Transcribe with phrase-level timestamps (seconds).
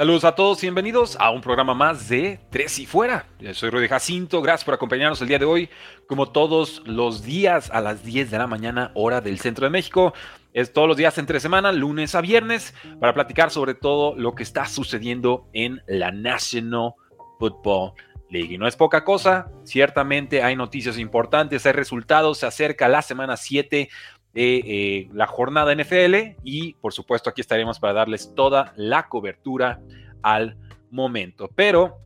[0.00, 3.26] Saludos a todos y bienvenidos a un programa más de Tres y Fuera.
[3.38, 5.68] Yo soy Rudy Jacinto, gracias por acompañarnos el día de hoy,
[6.06, 10.14] como todos los días a las 10 de la mañana, hora del centro de México.
[10.54, 14.42] Es todos los días entre semana, lunes a viernes, para platicar sobre todo lo que
[14.42, 16.94] está sucediendo en la National
[17.38, 17.92] Football
[18.30, 18.54] League.
[18.54, 23.36] Y no es poca cosa, ciertamente hay noticias importantes, hay resultados, se acerca la semana
[23.36, 23.90] 7
[24.32, 29.80] de eh, la jornada NFL y por supuesto aquí estaremos para darles toda la cobertura
[30.22, 30.56] al
[30.90, 31.48] momento.
[31.54, 31.98] Pero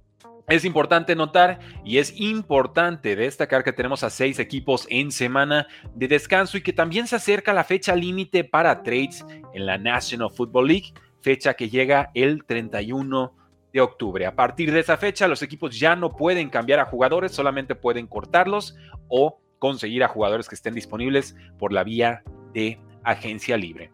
[0.48, 6.08] es importante notar y es importante destacar que tenemos a seis equipos en semana de
[6.08, 10.68] descanso y que también se acerca la fecha límite para trades en la National Football
[10.68, 13.34] League, fecha que llega el 31
[13.72, 14.26] de octubre.
[14.26, 18.06] A partir de esa fecha los equipos ya no pueden cambiar a jugadores, solamente pueden
[18.06, 18.76] cortarlos
[19.08, 22.22] o conseguir a jugadores que estén disponibles por la vía
[22.52, 23.90] de agencia libre.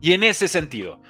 [0.00, 1.00] Y en ese sentido,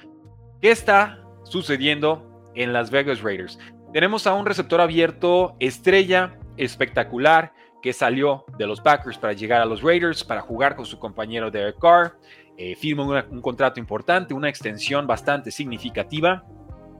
[0.61, 3.59] ¿qué está sucediendo en Las Vegas Raiders?
[3.93, 9.65] Tenemos a un receptor abierto estrella, espectacular, que salió de los Packers para llegar a
[9.65, 12.17] los Raiders, para jugar con su compañero Derek Carr.
[12.57, 16.43] Eh, firma un contrato importante, una extensión bastante significativa.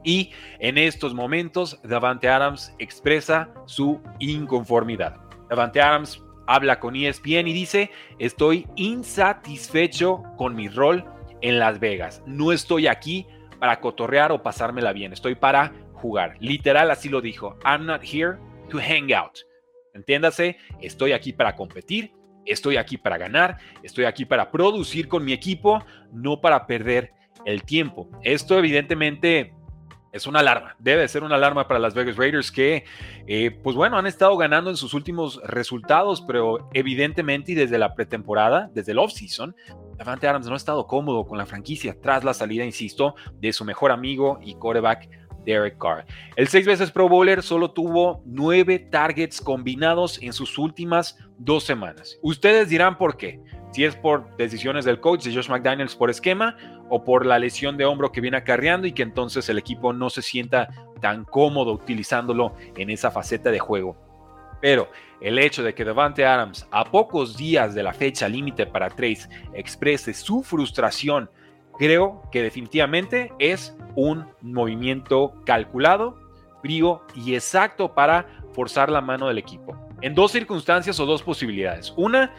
[0.03, 5.17] Y en estos momentos, Davante Adams expresa su inconformidad.
[5.49, 11.05] Davante Adams habla con ESPN y dice, estoy insatisfecho con mi rol
[11.41, 12.21] en Las Vegas.
[12.25, 13.27] No estoy aquí
[13.59, 16.35] para cotorrear o pasármela bien, estoy para jugar.
[16.39, 17.57] Literal así lo dijo.
[17.65, 18.37] I'm not here
[18.69, 19.39] to hang out.
[19.93, 22.11] Entiéndase, estoy aquí para competir,
[22.45, 27.13] estoy aquí para ganar, estoy aquí para producir con mi equipo, no para perder
[27.45, 28.09] el tiempo.
[28.21, 29.54] Esto evidentemente
[30.15, 32.85] es una alarma, debe ser una alarma para las Vegas Raiders que,
[33.27, 37.95] eh, pues bueno, han estado ganando en sus últimos resultados, pero evidentemente y desde la
[37.95, 39.53] pretemporada, desde el offseason,
[39.97, 43.65] Davante Adams no ha estado cómodo con la franquicia tras la salida, insisto, de su
[43.65, 45.09] mejor amigo y quarterback
[45.45, 46.05] Derek Carr.
[46.37, 52.17] El seis veces Pro Bowler solo tuvo nueve targets combinados en sus últimas dos semanas.
[52.21, 53.41] Ustedes dirán por qué
[53.75, 56.55] si es por decisiones del coach de Josh McDaniels por esquema
[56.89, 60.09] o por la lesión de hombro que viene acarreando y que entonces el equipo no
[60.09, 60.69] se sienta
[61.01, 63.97] tan cómodo utilizándolo en esa faceta de juego.
[64.61, 68.89] Pero el hecho de que Devante Adams a pocos días de la fecha límite para
[68.89, 71.29] Trace exprese su frustración,
[71.77, 76.17] creo que definitivamente es un movimiento calculado,
[76.61, 79.75] frío y exacto para forzar la mano del equipo.
[79.99, 81.93] En dos circunstancias o dos posibilidades.
[81.97, 82.33] Una,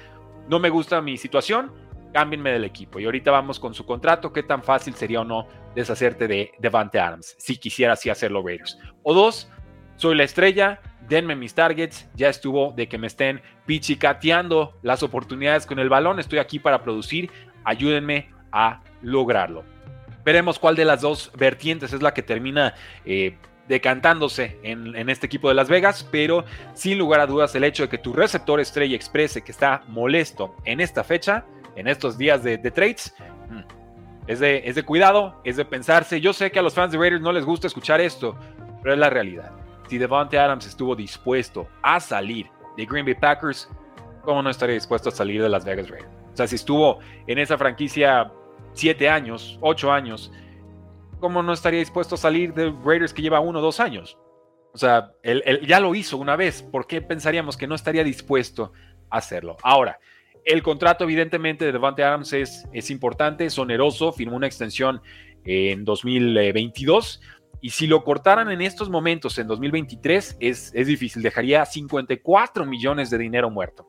[0.49, 1.73] no me gusta mi situación,
[2.13, 2.99] cámbienme del equipo.
[2.99, 6.99] Y ahorita vamos con su contrato, qué tan fácil sería o no deshacerte de Devante
[6.99, 8.79] Adams, si quisiera así hacerlo Raiders.
[9.03, 9.51] O dos,
[9.97, 15.67] soy la estrella, denme mis targets, ya estuvo de que me estén pichicateando las oportunidades
[15.67, 17.31] con el balón, estoy aquí para producir,
[17.65, 19.65] ayúdenme a lograrlo.
[20.25, 22.75] Veremos cuál de las dos vertientes es la que termina
[23.05, 23.39] eh,
[23.69, 26.45] decantándose en, este equipo de Las Vegas, pero
[26.75, 30.55] sin lugar a dudas el hecho de que tu receptor estrella exprese que está molesto
[30.65, 31.45] en esta fecha,
[31.75, 33.15] en estos días de, trades,
[33.51, 33.61] mm,
[34.27, 36.21] es de, es de cuidado, es de pensarse.
[36.21, 38.39] Yo sé que a los fans de Raiders no les gusta escuchar esto,
[38.83, 39.53] pero es la realidad.
[39.89, 42.47] Si Devontae Adams estuvo dispuesto a salir
[42.77, 43.69] de Green Bay Packers,
[44.23, 46.11] ¿cómo no estaría dispuesto a salir de Las Vegas Raiders?
[46.33, 48.31] O sea, si estuvo en esa franquicia
[48.73, 50.31] siete años, ocho años,
[51.27, 54.17] ¿cómo no estaría dispuesto a salir de Raiders que lleva uno o dos años?
[54.73, 56.63] O sea, él, ya lo hizo una vez.
[56.63, 58.73] ¿Por qué pensaríamos que no estaría dispuesto
[59.11, 59.57] a hacerlo?
[59.65, 59.99] Ahora,
[60.45, 65.03] el contrato, evidentemente, de Devante Adams es, es importante, es oneroso, firmó una extensión
[65.45, 67.21] en 2022.
[67.61, 73.11] Y si lo cortaran en estos momentos, en 2023, es, es difícil, dejaría 54 millones
[73.11, 73.89] de dinero muerto.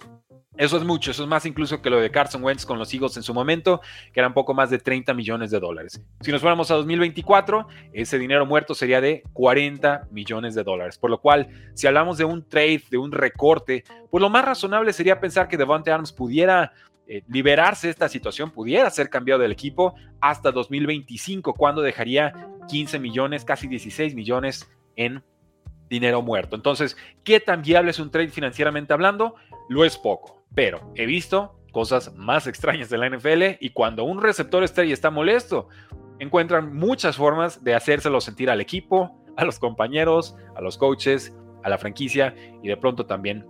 [0.57, 3.16] Eso es mucho, eso es más incluso que lo de Carson Wentz con los Eagles
[3.16, 3.79] en su momento,
[4.12, 6.03] que eran poco más de 30 millones de dólares.
[6.22, 10.97] Si nos fuéramos a 2024, ese dinero muerto sería de 40 millones de dólares.
[10.97, 14.94] Por lo cual, si hablamos de un trade, de un recorte, pues lo más razonable
[14.94, 16.73] sería pensar que Devontae Adams pudiera
[17.07, 22.97] eh, liberarse de esta situación, pudiera ser cambiado del equipo hasta 2025, cuando dejaría 15
[22.97, 25.23] millones, casi 16 millones en
[25.87, 26.55] dinero muerto.
[26.55, 29.35] Entonces, ¿qué tan viable es un trade financieramente hablando?
[29.70, 34.22] Lo es poco pero he visto cosas más extrañas de la NFL y cuando un
[34.22, 35.67] receptor estrella está molesto,
[36.20, 41.70] encuentran muchas formas de hacérselo sentir al equipo, a los compañeros, a los coaches, a
[41.70, 42.34] la franquicia
[42.64, 43.46] y de pronto también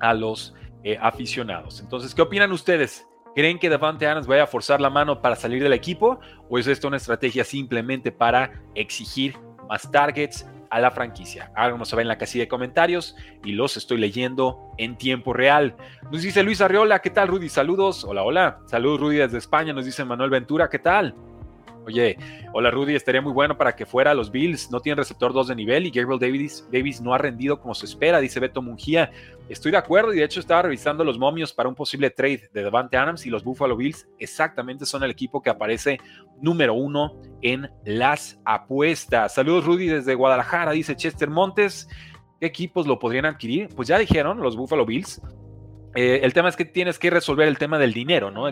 [0.00, 0.54] a los
[0.84, 1.80] eh, aficionados.
[1.80, 3.06] Entonces, ¿qué opinan ustedes?
[3.34, 6.20] ¿Creen que Devante Adams vaya a forzar la mano para salir del equipo?
[6.48, 9.36] ¿O es esto una estrategia simplemente para exigir
[9.68, 11.50] más targets, a la franquicia.
[11.54, 15.76] Háganos saber en la casilla de comentarios y los estoy leyendo en tiempo real.
[16.10, 17.48] Nos dice Luis Arriola, ¿qué tal Rudy?
[17.48, 18.04] Saludos.
[18.04, 18.58] Hola, hola.
[18.66, 19.72] Saludos Rudy desde España.
[19.72, 21.14] Nos dice Manuel Ventura, ¿qué tal?
[21.86, 22.18] Oye,
[22.52, 24.72] hola Rudy, estaría muy bueno para que fuera los Bills.
[24.72, 27.86] No tienen receptor 2 de nivel y Gabriel Davis, Davis no ha rendido como se
[27.86, 29.12] espera, dice Beto Mungía.
[29.48, 32.64] Estoy de acuerdo y de hecho estaba revisando los momios para un posible trade de
[32.64, 36.00] Devante Adams y los Buffalo Bills exactamente son el equipo que aparece
[36.40, 39.34] número uno en las apuestas.
[39.34, 41.88] Saludos Rudy desde Guadalajara, dice Chester Montes.
[42.40, 43.68] ¿Qué equipos lo podrían adquirir?
[43.76, 45.22] Pues ya dijeron los Buffalo Bills.
[45.96, 48.48] Eh, el tema es que tienes que resolver el tema del dinero, ¿no?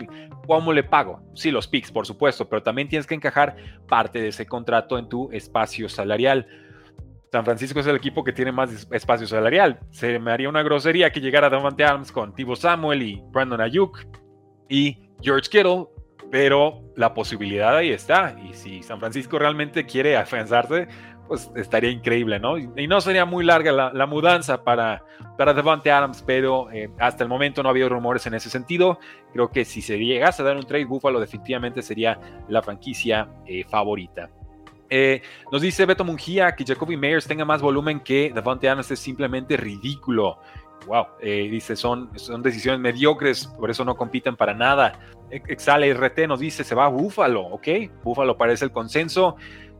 [0.47, 1.21] ¿Cómo le pago?
[1.35, 3.55] Sí, los picks, por supuesto, pero también tienes que encajar
[3.87, 6.47] parte de ese contrato en tu espacio salarial.
[7.31, 9.79] San Francisco es el equipo que tiene más espacio salarial.
[9.91, 13.99] Se me haría una grosería que llegara Davante Adams con Tibo Samuel y Brandon Ayuk
[14.67, 15.85] y George Kittle,
[16.31, 18.35] pero la posibilidad ahí está.
[18.43, 20.87] Y si San Francisco realmente quiere afianzarse,
[21.27, 22.57] pues estaría increíble, ¿no?
[22.57, 25.03] Y, no sería muy larga la, mudanza para,
[25.37, 28.99] para Devante Adams, pero eh, hasta el momento no ha habido rumores en ese sentido.
[29.33, 33.63] Creo que si se llegase a dar un trade, Buffalo definitivamente sería la franquicia eh,
[33.63, 34.29] favorita.
[34.89, 38.99] Eh, nos dice Beto Mungía que Jacoby Meyers tenga más volumen que Devante Adams es
[38.99, 40.37] simplemente ridículo.
[40.85, 44.99] Wow, dice, son, son decisiones mediocres, por eso no compiten para nada.
[45.31, 47.67] Exale RT nos dice, se va a Buffalo, ¿ok?
[48.03, 49.35] Buffalo parece el consenso.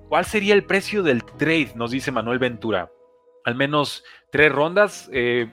[0.10, 1.72] ¿Cuál sería el precio del trade?
[1.76, 2.92] Nos dice Manuel Ventura.
[3.44, 5.10] Al menos tres rondas.
[5.12, 5.50] Eh,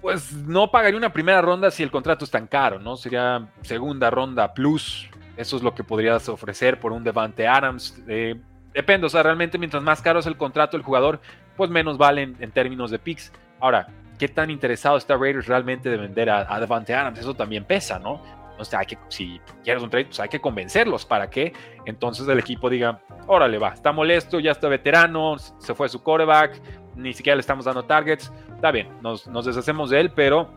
[0.00, 2.96] pues no pagaría una primera ronda si el contrato es tan caro, ¿no?
[2.96, 5.08] Sería segunda ronda plus.
[5.36, 8.02] Eso es lo que podrías ofrecer por un Devante Adams.
[8.06, 8.38] Eh,
[8.74, 11.20] depende, o sea, realmente mientras más caro es el contrato del jugador,
[11.56, 13.32] pues menos valen en términos de picks.
[13.60, 13.86] Ahora,
[14.18, 17.18] ¿qué tan interesado está Raiders realmente de vender a, a Devante Adams?
[17.18, 18.20] Eso también pesa, ¿no?
[18.58, 21.52] O sea, hay que, si quieres un trade, pues hay que convencerlos para que
[21.86, 26.60] entonces el equipo diga, órale, va, está molesto, ya está veterano, se fue su quarterback,
[26.96, 30.48] ni siquiera le estamos dando targets, está bien, nos, deshacemos de él, pero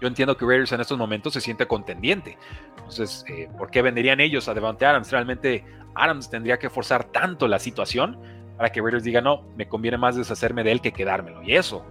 [0.00, 2.38] yo entiendo que Raiders en estos momentos se siente contendiente.
[2.78, 5.10] Entonces, eh, ¿por qué venderían ellos a Devante Adams?
[5.10, 5.64] Realmente
[5.94, 8.18] Adams tendría que forzar tanto la situación
[8.56, 11.42] para que Raiders diga, no, me conviene más deshacerme de él que quedármelo.
[11.42, 11.84] Y eso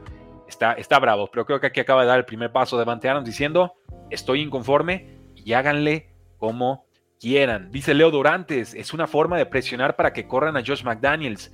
[0.48, 3.26] está, está bravo, pero creo que aquí acaba de dar el primer paso Devante Adams
[3.26, 3.76] diciendo,
[4.10, 5.13] estoy inconforme,
[5.46, 6.86] y háganle como
[7.20, 7.72] quieran.
[7.72, 11.52] Dice Leo Durantes, es una forma de presionar para que corran a Josh McDaniels.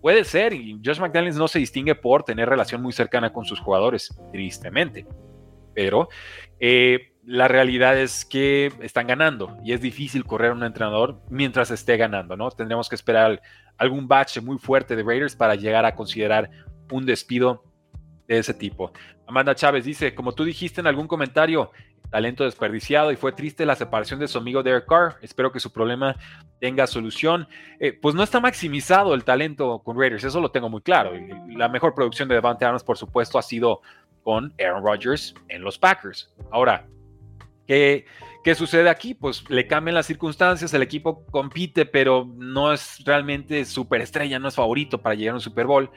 [0.00, 3.60] Puede ser, y Josh McDaniels no se distingue por tener relación muy cercana con sus
[3.60, 5.06] jugadores, tristemente.
[5.74, 6.08] Pero
[6.60, 11.70] eh, la realidad es que están ganando y es difícil correr a un entrenador mientras
[11.70, 12.50] esté ganando, ¿no?
[12.50, 13.40] Tendremos que esperar
[13.78, 16.50] algún bache muy fuerte de Raiders para llegar a considerar
[16.90, 17.64] un despido
[18.26, 18.92] de ese tipo.
[19.26, 21.70] Amanda Chávez dice, como tú dijiste en algún comentario,
[22.10, 25.16] talento desperdiciado y fue triste la separación de su amigo Derek Carr.
[25.20, 26.14] Espero que su problema
[26.60, 27.48] tenga solución.
[27.80, 31.12] Eh, pues no está maximizado el talento con Raiders, eso lo tengo muy claro.
[31.48, 33.80] La mejor producción de Devante Adams, por supuesto, ha sido
[34.22, 36.32] con Aaron Rodgers en los Packers.
[36.52, 36.86] Ahora,
[37.66, 38.06] ¿qué,
[38.44, 39.14] ¿qué sucede aquí?
[39.14, 44.54] Pues le cambian las circunstancias, el equipo compite, pero no es realmente superestrella, no es
[44.54, 45.90] favorito para llegar a un Super Bowl.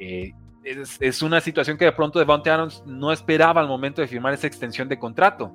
[0.00, 0.32] Eh,
[0.64, 4.46] es, una situación que de pronto Devante Adams no esperaba al momento de firmar esa
[4.46, 5.52] extensión de contrato.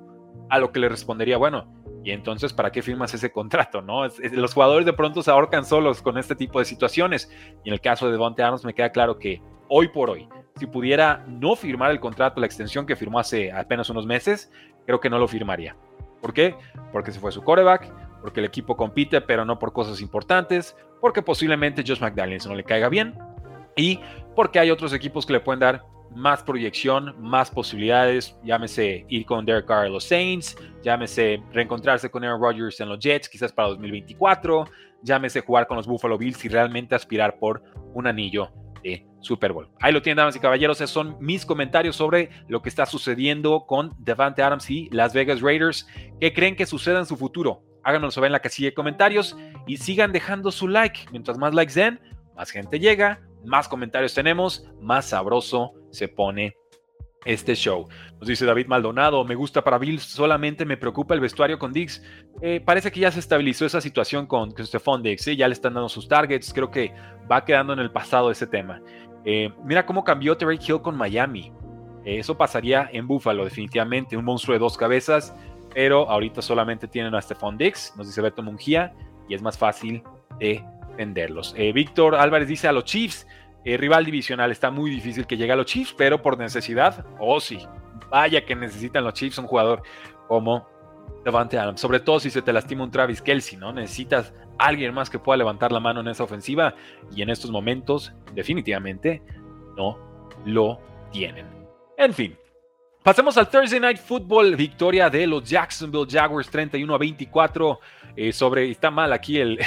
[0.48, 1.66] A lo que le respondería, bueno,
[2.04, 3.82] y entonces, ¿para qué firmas ese contrato?
[3.82, 4.04] ¿no?
[4.04, 7.30] los jugadores de pronto se ahorcan solos con este tipo de situaciones.
[7.64, 10.66] Y en el caso de Devante Adams me queda claro que hoy por hoy, si
[10.66, 14.52] pudiera no firmar el contrato, la extensión que firmó hace apenas unos meses,
[14.86, 15.76] creo que no lo firmaría.
[16.20, 16.54] ¿Por qué?
[16.92, 17.92] Porque se fue su coreback,
[18.22, 22.64] porque el equipo compite, pero no por cosas importantes, porque posiblemente Josh McDaniels no le
[22.64, 23.18] caiga bien,
[23.76, 24.00] y
[24.34, 29.44] porque hay otros equipos que le pueden dar más proyección, más posibilidades, llámese ir con
[29.44, 33.68] Derek Carr a los Saints, llámese reencontrarse con Aaron Rodgers en los Jets, quizás para
[33.68, 34.64] 2024,
[35.02, 38.50] llámese jugar con los Buffalo Bills y realmente aspirar por un anillo
[38.82, 39.68] de Super Bowl.
[39.80, 43.66] Ahí lo tienen, damas y caballeros, esos son mis comentarios sobre lo que está sucediendo
[43.66, 45.86] con Devante Adams y Las Vegas Raiders.
[46.20, 47.62] ¿Qué creen que suceda en su futuro?
[47.84, 51.00] Háganoslo saber en la casilla de comentarios y sigan dejando su like.
[51.12, 52.00] Mientras más likes den,
[52.36, 56.54] más gente llega, más comentarios tenemos, más sabroso se pone
[57.26, 57.88] este show.
[58.18, 62.02] Nos dice David Maldonado, me gusta para Bill, solamente me preocupa el vestuario con Dix.
[62.40, 65.88] Eh, parece que ya se estabilizó esa situación con, Stephon Dix, ya le están dando
[65.88, 66.94] sus targets, creo que
[67.30, 68.80] va quedando en el pasado ese tema.
[69.24, 71.52] Eh, mira cómo cambió Terry Hill con Miami.
[72.04, 75.34] Eh, eso pasaría en Buffalo, definitivamente, un monstruo de dos cabezas,
[75.74, 78.94] pero ahorita solamente tienen a Stephon Dix, nos dice Beto Mungía,
[79.28, 80.02] y es más fácil
[80.38, 80.64] de
[80.96, 81.54] venderlos.
[81.56, 83.26] Eh, Víctor Álvarez dice a los Chiefs,
[83.64, 87.40] eh, rival divisional, está muy difícil que llegue a los Chiefs, pero por necesidad, oh
[87.40, 87.58] sí,
[88.10, 89.82] vaya que necesitan los Chiefs un jugador
[90.28, 90.68] como
[91.24, 93.72] Devante Adams, sobre todo si se te lastima un Travis Kelsey, ¿no?
[93.72, 96.74] Necesitas alguien más que pueda levantar la mano en esa ofensiva
[97.14, 99.22] y en estos momentos definitivamente
[99.76, 99.98] no
[100.44, 101.46] lo tienen.
[101.98, 102.36] En fin,
[103.06, 107.78] Pasemos al Thursday Night Football, victoria de los Jacksonville Jaguars 31 a 24
[108.16, 109.58] eh, sobre, está mal aquí el,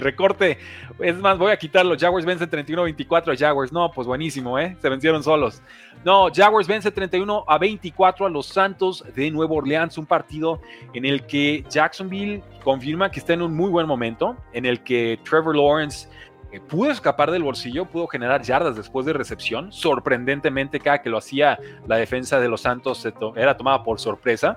[0.00, 0.58] recorte,
[1.00, 4.58] es más, voy a quitarlo, Jaguars vence 31 a 24 a Jaguars, no, pues buenísimo,
[4.58, 4.76] ¿eh?
[4.80, 5.62] se vencieron solos.
[6.04, 10.60] No, Jaguars vence 31 a 24 a los Santos de Nueva Orleans, un partido
[10.92, 15.18] en el que Jacksonville confirma que está en un muy buen momento, en el que
[15.24, 16.08] Trevor Lawrence
[16.52, 19.72] eh, pudo escapar del bolsillo, pudo generar yardas después de recepción.
[19.72, 24.56] Sorprendentemente, cada que lo hacía, la defensa de los Santos era tomada por sorpresa.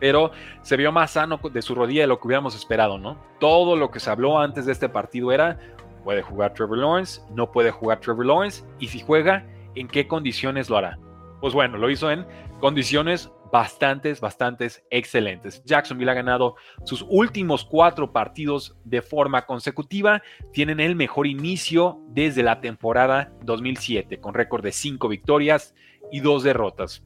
[0.00, 3.16] Pero se vio más sano de su rodilla de lo que hubiéramos esperado, ¿no?
[3.38, 5.58] Todo lo que se habló antes de este partido era,
[6.02, 10.68] puede jugar Trevor Lawrence, no puede jugar Trevor Lawrence, y si juega, ¿en qué condiciones
[10.68, 10.98] lo hará?
[11.40, 12.26] Pues bueno, lo hizo en
[12.60, 15.62] condiciones bastantes, bastantes excelentes.
[15.64, 20.22] Jacksonville ha ganado sus últimos cuatro partidos de forma consecutiva.
[20.52, 25.74] Tienen el mejor inicio desde la temporada 2007, con récord de cinco victorias
[26.12, 27.02] y dos derrotas.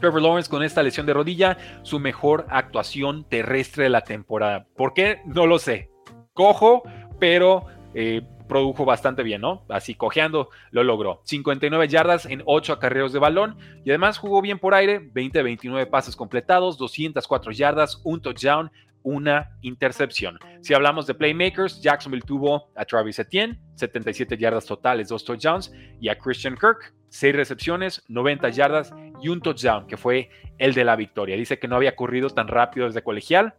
[0.00, 4.66] Trevor Lawrence con esta lesión de rodilla, su mejor actuación terrestre de la temporada.
[4.76, 5.20] ¿Por qué?
[5.26, 5.90] No lo sé.
[6.32, 6.82] Cojo,
[7.18, 9.64] pero eh, produjo bastante bien, ¿no?
[9.68, 11.20] Así cojeando lo logró.
[11.24, 15.86] 59 yardas en 8 acarreos de balón y además jugó bien por aire, 20 29
[15.86, 18.70] pases completados, 204 yardas, un touchdown,
[19.08, 20.38] una intercepción.
[20.60, 26.08] Si hablamos de playmakers, Jacksonville tuvo a Travis Etienne, 77 yardas totales, dos touchdowns, y
[26.08, 30.96] a Christian Kirk, 6 recepciones, 90 yardas y un touchdown, que fue el de la
[30.96, 31.36] victoria.
[31.36, 33.54] Dice que no había corrido tan rápido desde colegial,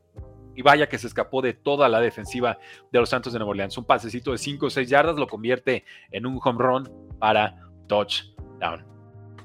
[0.56, 2.58] y vaya que se escapó de toda la defensiva
[2.91, 3.77] de los Santos de Nueva Orleans.
[3.77, 7.56] Un pasecito de 5 o 6 yardas lo convierte en un home run para
[7.88, 8.86] touchdown.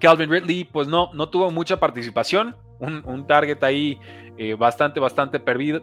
[0.01, 2.57] Calvin Ridley, pues no, no tuvo mucha participación.
[2.81, 3.99] Un, target ahí
[4.37, 5.81] eh, bastante, bastante perdido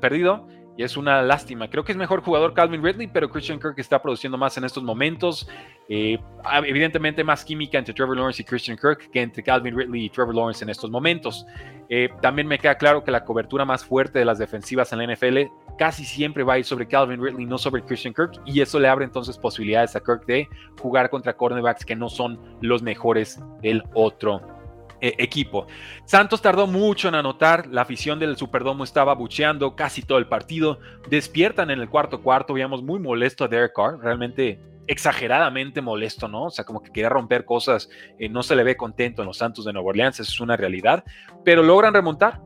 [0.77, 1.69] y es una lástima.
[1.69, 4.83] Creo que es mejor jugador Calvin Ridley, pero Christian Kirk está produciendo más en estos
[4.83, 5.47] momentos.
[5.89, 6.17] Eh,
[6.65, 10.33] evidentemente más química entre Trevor Lawrence y Christian Kirk que entre Calvin Ridley y Trevor
[10.33, 11.45] Lawrence en estos momentos.
[11.89, 15.13] Eh, también me queda claro que la cobertura más fuerte de las defensivas en la
[15.13, 15.39] NFL
[15.77, 18.87] casi siempre va a ir sobre Calvin Ridley, no sobre Christian Kirk, y eso le
[18.87, 20.47] abre entonces posibilidades a Kirk de
[20.79, 24.60] jugar contra cornerbacks que no son los mejores del otro
[25.01, 25.67] e, equipo.
[26.05, 30.79] Santos tardó mucho en anotar, la afición del Superdomo estaba bucheando casi todo el partido,
[31.09, 36.45] despiertan en el cuarto cuarto, veíamos muy molesto a Derek Carr, realmente exageradamente molesto, ¿no?
[36.45, 37.89] O sea, como que quería romper cosas,
[38.19, 40.57] eh, no se le ve contento en los Santos de Nueva Orleans, eso es una
[40.57, 41.03] realidad,
[41.43, 42.41] pero logran remontar,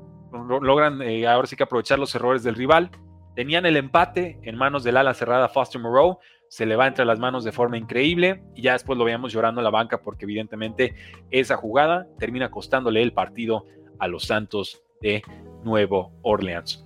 [0.62, 2.90] logran eh, ahora sí que aprovechar los errores del rival,
[3.36, 7.20] tenían el empate en manos del ala cerrada Foster Moreau, se le va entre las
[7.20, 10.96] manos de forma increíble y ya después lo veíamos llorando en la banca porque evidentemente
[11.32, 13.66] esa jugada termina costándole el partido
[14.00, 15.24] a los Santos de
[15.64, 16.85] Nuevo Orleans.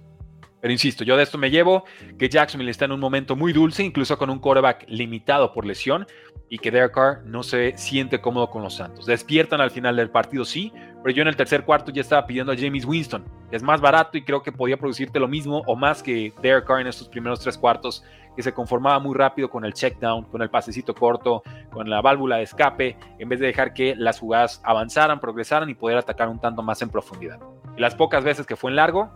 [0.61, 1.85] Pero insisto, yo de esto me llevo
[2.17, 6.05] que Jacksonville está en un momento muy dulce, incluso con un quarterback limitado por lesión,
[6.49, 9.05] y que Derek Carr no se siente cómodo con los Santos.
[9.05, 10.73] Despiertan al final del partido, sí,
[11.03, 13.79] pero yo en el tercer cuarto ya estaba pidiendo a James Winston, que es más
[13.79, 17.07] barato y creo que podía producirte lo mismo o más que Derek Carr en estos
[17.07, 18.03] primeros tres cuartos,
[18.35, 22.01] que se conformaba muy rápido con el check down, con el pasecito corto, con la
[22.01, 26.29] válvula de escape, en vez de dejar que las jugadas avanzaran, progresaran y poder atacar
[26.29, 27.39] un tanto más en profundidad.
[27.77, 29.13] Y las pocas veces que fue en largo,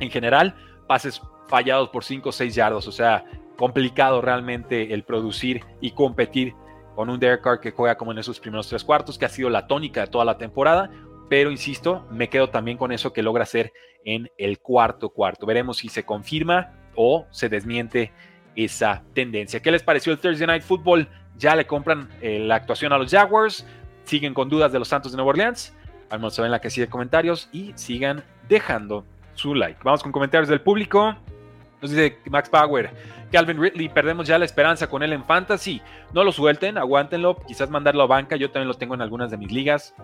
[0.00, 0.54] en general,
[0.88, 3.24] pases fallados por 5 o 6 yardos, o sea,
[3.56, 6.54] complicado realmente el producir y competir
[6.94, 9.50] con un Derek Carr que juega como en esos primeros tres cuartos, que ha sido
[9.50, 10.90] la tónica de toda la temporada,
[11.28, 13.72] pero insisto, me quedo también con eso que logra hacer
[14.04, 15.46] en el cuarto cuarto.
[15.46, 18.12] Veremos si se confirma o se desmiente
[18.56, 19.60] esa tendencia.
[19.60, 21.08] ¿Qué les pareció el Thursday Night Football?
[21.36, 23.66] ¿Ya le compran eh, la actuación a los Jaguars?
[24.04, 25.76] ¿Siguen con dudas de los Santos de Nueva Orleans?
[26.10, 29.04] Vamos a ver en la casilla de comentarios y sigan dejando
[29.38, 29.80] su like.
[29.84, 31.14] Vamos con comentarios del público.
[31.80, 32.90] Nos dice Max Power,
[33.30, 35.80] Calvin Ridley, perdemos ya la esperanza con él en Fantasy.
[36.12, 38.36] No lo suelten, aguántenlo, quizás mandarlo a banca.
[38.36, 39.94] Yo también lo tengo en algunas de mis ligas.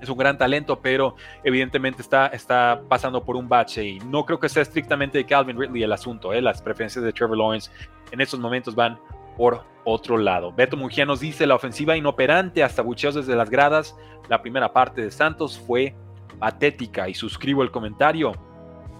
[0.00, 4.38] Es un gran talento, pero evidentemente está, está pasando por un bache y no creo
[4.38, 6.32] que sea estrictamente de Calvin Ridley el asunto.
[6.32, 6.40] ¿eh?
[6.40, 7.70] Las preferencias de Trevor Lawrence
[8.12, 8.96] en estos momentos van
[9.36, 10.52] por otro lado.
[10.52, 13.96] Beto Mujía nos dice la ofensiva inoperante hasta bucheos desde las gradas.
[14.28, 15.96] La primera parte de Santos fue
[16.38, 18.32] patética y suscribo el comentario.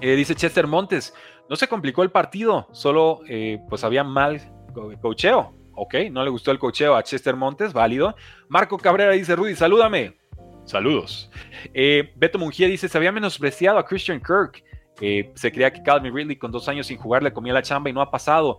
[0.01, 1.13] Eh, dice Chester Montes,
[1.51, 4.41] no se complicó el partido, solo eh, pues había mal
[5.01, 5.55] cocheo.
[5.75, 8.15] Ok, no le gustó el cocheo a Chester Montes, válido.
[8.49, 10.17] Marco Cabrera dice, Rudy, salúdame.
[10.65, 11.31] Saludos.
[11.73, 14.63] Eh, Beto Mungier dice, se había menospreciado a Christian Kirk.
[15.35, 17.93] se creía que Calvin Ridley con dos años sin jugar le comía la chamba y
[17.93, 18.59] no ha pasado.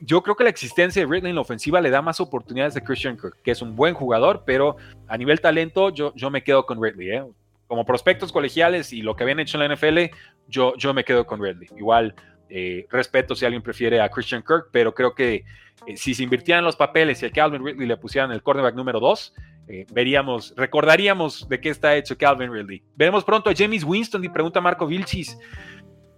[0.00, 2.80] yo creo que la existencia de Ridley en la ofensiva le da más oportunidades a
[2.82, 4.76] Christian Kirk, que es un buen jugador, pero
[5.08, 7.10] a nivel talento yo, yo me quedo con Ridley.
[7.10, 7.24] ¿eh?
[7.72, 10.14] Como prospectos colegiales y lo que habían hecho en la NFL,
[10.46, 11.70] yo, yo me quedo con Ridley.
[11.74, 12.14] Igual,
[12.50, 15.46] eh, respeto si alguien prefiere a Christian Kirk, pero creo que
[15.86, 19.00] eh, si se invirtieran los papeles y a Calvin Ridley le pusieran el cornerback número
[19.00, 19.34] 2,
[19.68, 22.82] eh, veríamos, recordaríamos de qué está hecho Calvin Ridley.
[22.94, 25.38] Veremos pronto a James Winston y pregunta Marco Vilchis.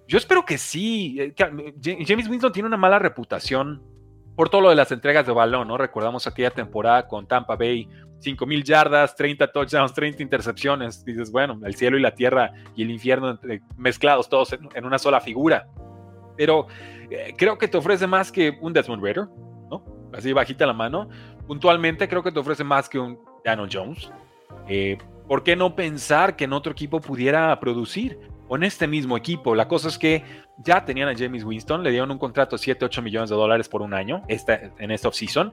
[0.09, 1.19] Yo espero que sí.
[1.21, 3.81] Eh, James Winston tiene una mala reputación
[4.37, 5.79] por todo lo de las entregas de balón, ¿no?
[5.79, 7.89] Recordamos aquella temporada con Tampa Bay,
[8.21, 11.05] 5.000 yardas, 30 touchdowns, 30 intercepciones.
[11.05, 13.39] Dices, bueno, el cielo y la tierra y el infierno
[13.77, 15.69] mezclados todos en, una sola figura.
[16.37, 16.67] Pero
[17.11, 19.27] eh, creo que te ofrece más que un Desmond Raider,
[19.71, 19.85] ¿no?
[20.13, 21.09] Así bajita la mano.
[21.47, 24.11] Puntualmente creo que te ofrece más que un Daniel Jones.
[24.69, 24.99] Eh,
[25.29, 28.19] ¿Por qué no pensar que en otro equipo pudiera producir?
[28.49, 29.55] Con este mismo equipo.
[29.55, 30.23] La cosa es que
[30.59, 33.69] ya tenían a James Winston, le dieron un contrato de 7, 8 millones de dólares
[33.69, 35.53] por un año esta, en esta offseason.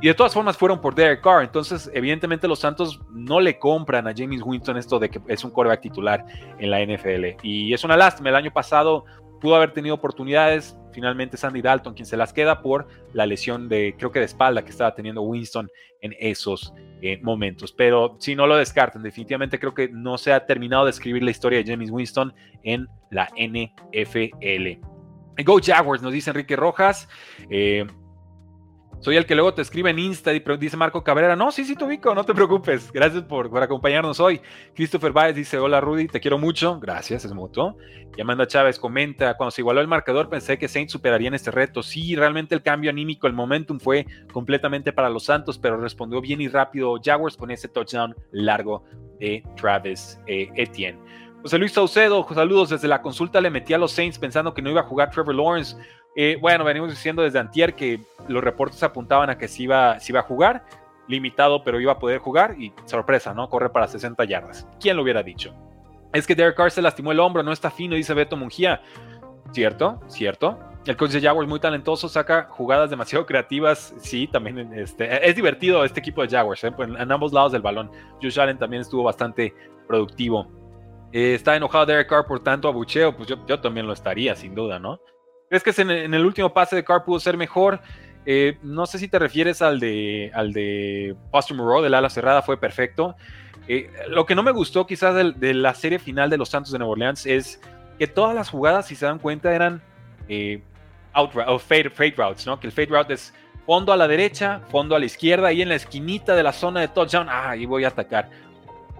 [0.00, 1.42] Y de todas formas fueron por Derek Carr.
[1.42, 5.50] Entonces, evidentemente, los Santos no le compran a James Winston esto de que es un
[5.50, 6.24] coreback titular
[6.58, 7.36] en la NFL.
[7.42, 8.28] Y es una lástima.
[8.28, 9.04] El año pasado
[9.40, 10.76] pudo haber tenido oportunidades.
[10.92, 14.64] Finalmente, Sandy Dalton, quien se las queda por la lesión de, creo que de espalda
[14.64, 17.72] que estaba teniendo Winston en esos eh, momentos.
[17.72, 21.30] Pero si no lo descartan, definitivamente creo que no se ha terminado de escribir la
[21.30, 24.80] historia de James Winston en la NFL.
[25.44, 27.08] Go Jaguars, nos dice Enrique Rojas.
[27.50, 27.86] Eh,
[29.00, 31.36] soy el que luego te escribe en Insta y dice Marco Cabrera.
[31.36, 32.90] No, sí, sí, te ubico, no te preocupes.
[32.92, 34.40] Gracias por, acompañarnos hoy.
[34.74, 36.80] Christopher Baez dice: Hola Rudy, te quiero mucho.
[36.80, 37.76] Gracias, es mutuo.
[38.16, 41.82] Y Amanda Chávez comenta: Cuando se igualó el marcador, pensé que Saints superarían este reto.
[41.82, 46.40] Sí, realmente el cambio anímico, el momentum fue completamente para los Santos, pero respondió bien
[46.40, 48.84] y rápido Jaguars con ese touchdown largo
[49.20, 50.98] de Travis eh, Etienne.
[51.42, 53.40] José Luis Saucedo, saludos desde la consulta.
[53.40, 55.76] Le metí a los Saints pensando que no iba a jugar Trevor Lawrence.
[56.20, 60.18] Eh, bueno, venimos diciendo desde Antier que los reportes apuntaban a que sí iba, iba
[60.18, 60.64] a jugar,
[61.06, 62.56] limitado, pero iba a poder jugar.
[62.58, 63.48] Y sorpresa, ¿no?
[63.48, 64.66] Corre para 60 yardas.
[64.80, 65.54] ¿Quién lo hubiera dicho?
[66.12, 68.82] Es que Derek Carr se lastimó el hombro, no está fino, dice Beto Mungía.
[69.52, 70.58] Cierto, cierto.
[70.86, 73.94] El coach de Jaguars muy talentoso, saca jugadas demasiado creativas.
[73.98, 76.72] Sí, también este, es divertido este equipo de Jaguars, ¿eh?
[76.72, 77.92] pues, en ambos lados del balón.
[78.20, 79.54] Josh Allen también estuvo bastante
[79.86, 80.48] productivo.
[81.12, 84.56] Eh, está enojado Derek Carr por tanto abucheo, pues yo, yo también lo estaría, sin
[84.56, 84.98] duda, ¿no?
[85.48, 87.80] ¿Crees que en, el último pase de Carr pudo ser mejor?
[88.26, 91.16] Eh, no sé si te refieres al de, al de
[91.54, 93.16] Moreau, del ala cerrada, fue perfecto.
[93.66, 96.78] Eh, lo que no me gustó quizás de, la serie final de los Santos de
[96.78, 97.60] Nueva Orleans es
[97.98, 99.82] que todas las jugadas, si se dan cuenta, eran
[100.28, 100.62] eh,
[101.14, 102.60] out, fade, fade, routes, ¿no?
[102.60, 103.32] Que el fade route es
[103.64, 106.80] fondo a la derecha, fondo a la izquierda, y en la esquinita de la zona
[106.80, 108.28] de touchdown, ah, ahí voy a atacar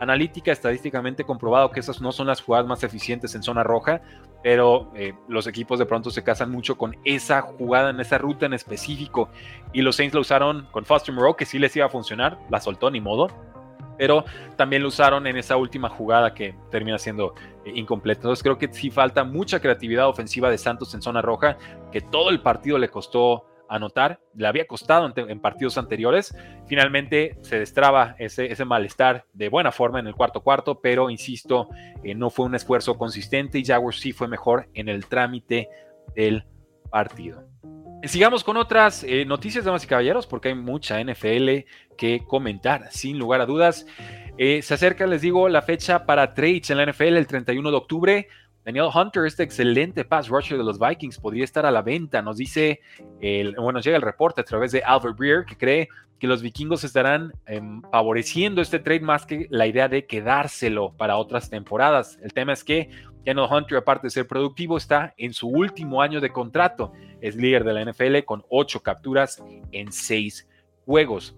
[0.00, 4.00] analítica, estadísticamente comprobado que esas no son las jugadas más eficientes en zona roja,
[4.42, 8.46] pero eh, los equipos de pronto se casan mucho con esa jugada en esa ruta
[8.46, 9.28] en específico.
[9.72, 12.60] Y los Saints lo usaron con Foster Moreau, que sí les iba a funcionar, la
[12.60, 13.28] soltó ni modo,
[13.98, 14.24] pero
[14.56, 18.20] también lo usaron en esa última jugada que termina siendo eh, incompleta.
[18.20, 21.58] Entonces creo que sí falta mucha creatividad ofensiva de Santos en zona roja,
[21.90, 26.34] que todo el partido le costó anotar, le había costado en, partidos anteriores.
[26.66, 31.68] Finalmente se destraba ese, ese, malestar de buena forma en el cuarto cuarto, pero insisto,
[32.02, 35.68] eh, no fue un esfuerzo consistente y Jaguars sí fue mejor en el trámite
[36.14, 36.44] del
[36.90, 37.48] partido.
[38.04, 41.64] Sigamos con otras eh, noticias, damas y caballeros, porque hay mucha NFL
[41.96, 43.86] que comentar, sin lugar a dudas.
[44.38, 47.76] Eh, se acerca, les digo, la fecha para trades en la NFL el 31 de
[47.76, 48.28] octubre.
[48.68, 52.20] Daniel Hunter, este excelente pass rusher de los Vikings, podría estar a la venta.
[52.20, 52.82] Nos dice,
[53.18, 56.84] el, bueno, llega el reporte a través de Albert Breer, que cree que los vikingos
[56.84, 62.18] estarán em, favoreciendo este trade más que la idea de quedárselo para otras temporadas.
[62.22, 62.90] El tema es que
[63.24, 66.92] Daniel Hunter, aparte de ser productivo, está en su último año de contrato.
[67.22, 70.46] Es líder de la NFL con ocho capturas en seis
[70.84, 71.34] juegos.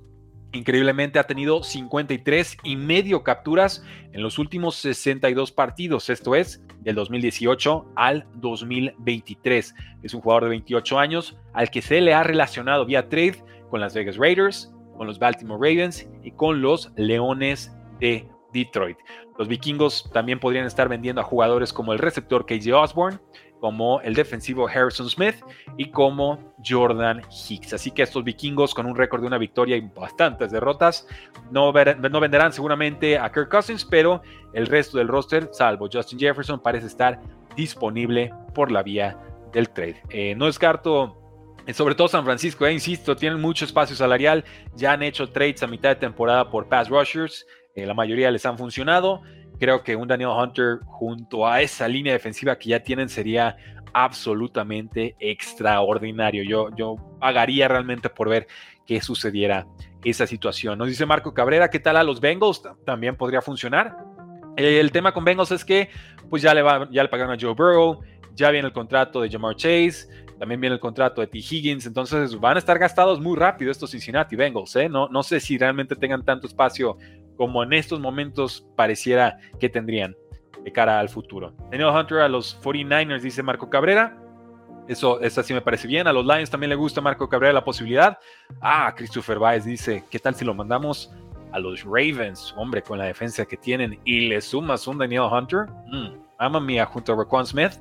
[0.53, 6.97] Increíblemente ha tenido 53 y medio capturas en los últimos 62 partidos, esto es, del
[6.97, 9.75] 2018 al 2023.
[10.03, 13.81] Es un jugador de 28 años al que se le ha relacionado vía trade con
[13.81, 18.99] las Vegas Raiders, con los Baltimore Ravens y con los Leones de Detroit.
[19.39, 23.19] Los vikingos también podrían estar vendiendo a jugadores como el receptor KJ Osborne,
[23.61, 25.37] como el defensivo Harrison Smith
[25.77, 27.75] y como Jordan Hicks.
[27.75, 31.07] Así que estos vikingos con un récord de una victoria y bastantes derrotas
[31.51, 34.23] no, no, venderán seguramente a Kirk Cousins, pero
[34.55, 37.21] el resto del roster, salvo Justin Jefferson, parece estar
[37.55, 39.17] disponible por la vía
[39.53, 40.03] del trade.
[40.09, 41.17] Eh, no descarto
[41.67, 44.45] eh, sobre todo San Francisco, eh, insisto, tienen mucho espacio salarial,
[44.75, 47.47] ya han hecho trades a mitad de temporada por pass rushers,
[47.77, 49.23] la mayoría les han funcionado.
[49.61, 53.57] Creo que un Daniel Hunter junto a esa línea defensiva que ya tienen sería
[53.93, 56.43] absolutamente extraordinario.
[56.43, 58.47] Yo, yo pagaría realmente por ver
[58.87, 59.67] qué sucediera
[60.03, 60.79] esa situación.
[60.79, 62.63] Nos dice Marco Cabrera, ¿qué tal a los Bengals?
[62.85, 63.97] También podría funcionar.
[64.57, 65.91] El tema con Bengals es que
[66.29, 68.01] pues ya le, va, ya le pagaron a Joe Burrow,
[68.35, 71.39] ya viene el contrato de Jamar Chase, También viene el contrato de T.
[71.39, 71.87] Higgins.
[71.87, 74.75] Entonces van a estar gastados muy rápido estos Cincinnati Bengals.
[74.77, 74.89] ¿eh?
[74.89, 76.97] No, no sé si realmente tengan tanto espacio
[77.41, 80.15] como en estos momentos pareciera que tendrían
[80.63, 81.55] de cara al futuro.
[81.71, 84.15] Daniel Hunter a los 49ers, dice Marco Cabrera.
[84.87, 86.07] Eso, eso sí me parece bien.
[86.07, 88.19] A los Lions también le gusta Marco Cabrera la posibilidad.
[88.61, 91.15] Ah, Christopher Baez dice, ¿qué tal si lo mandamos
[91.51, 92.53] a los Ravens?
[92.59, 95.61] Hombre, con la defensa que tienen y le sumas un Daniel Hunter.
[95.87, 97.73] Mm, ama mía junto a Raquan Smith.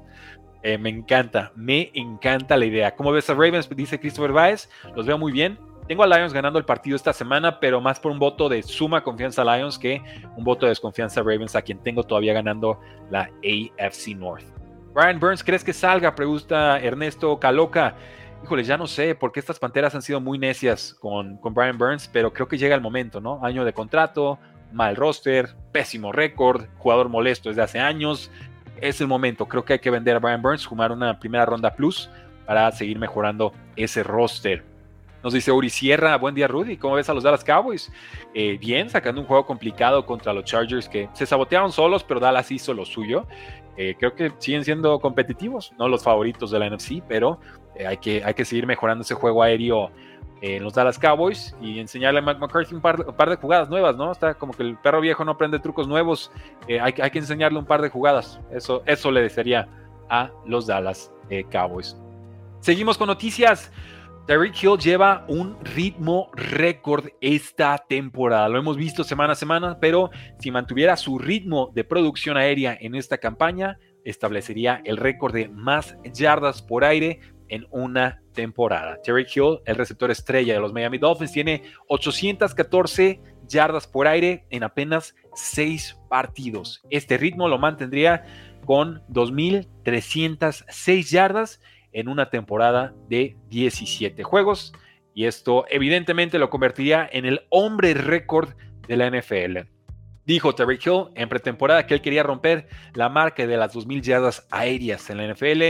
[0.64, 2.96] Eh, me encanta, me encanta la idea.
[2.96, 3.68] ¿Cómo ves a Ravens?
[3.76, 4.70] Dice Christopher Baez.
[4.96, 5.60] Los veo muy bien.
[5.90, 9.02] Tengo a Lions ganando el partido esta semana, pero más por un voto de suma
[9.02, 10.04] confianza a Lions que
[10.38, 14.44] un voto de desconfianza a Ravens, a quien tengo todavía ganando la AFC North.
[14.94, 16.14] Brian Burns, ¿crees que salga?
[16.14, 17.96] Pregunta Ernesto Caloca.
[18.44, 22.08] Híjole, ya no sé, porque estas panteras han sido muy necias con, con Brian Burns,
[22.08, 23.44] pero creo que llega el momento, ¿no?
[23.44, 24.38] Año de contrato,
[24.72, 28.30] mal roster, pésimo récord, jugador molesto desde hace años.
[28.80, 29.48] Es el momento.
[29.48, 32.12] Creo que hay que vender a Brian Burns, fumar una primera ronda plus
[32.46, 34.64] para seguir mejorando ese roster.
[35.24, 37.92] Nos dice Uri Sierra, buen día Rudy, ¿cómo ves a los Dallas Cowboys?
[38.34, 42.50] Eh, bien, sacando un juego complicado contra los Chargers que se sabotearon solos, pero Dallas
[42.52, 43.28] hizo lo suyo.
[43.76, 47.40] Eh, creo que siguen siendo competitivos, no los favoritos de la NFC, pero
[47.76, 49.92] eh, hay, que, hay que seguir mejorando ese juego aéreo
[50.42, 54.14] en los Dallas Cowboys y enseñarle a Matt McCarthy un par, de jugadas nuevas, ¿no?
[54.14, 56.32] Está como que el perro viejo no aprende trucos nuevos,
[56.70, 58.40] hay, hay, que enseñarle un par de jugadas.
[58.52, 59.68] Eso, eso le desearía
[60.10, 61.12] a los Dallas
[61.52, 61.98] Cowboys.
[62.62, 63.70] Seguimos con noticias.
[64.30, 68.48] Tyreek Hill lleva un ritmo récord esta temporada.
[68.48, 72.94] Lo hemos visto semana a semana, pero si mantuviera su ritmo de producción aérea en
[72.94, 79.02] esta campaña, establecería el récord de más yardas por aire en una temporada.
[79.02, 84.62] Tyreek Hill, el receptor estrella de los Miami Dolphins, tiene 814 yardas por aire en
[84.62, 86.84] apenas 6 partidos.
[86.92, 88.26] Este ritmo lo mantendría
[88.64, 91.60] con 2.306 yardas
[91.94, 94.74] en una temporada de 17 juegos.
[95.14, 98.50] Y esto evidentemente lo convertiría en el hombre récord
[98.88, 99.68] de la NFL.
[100.26, 104.48] Dijo Terry Hill en pretemporada que él quería romper la marca de las 2.000 yardas
[104.52, 105.62] aéreas en la NFL.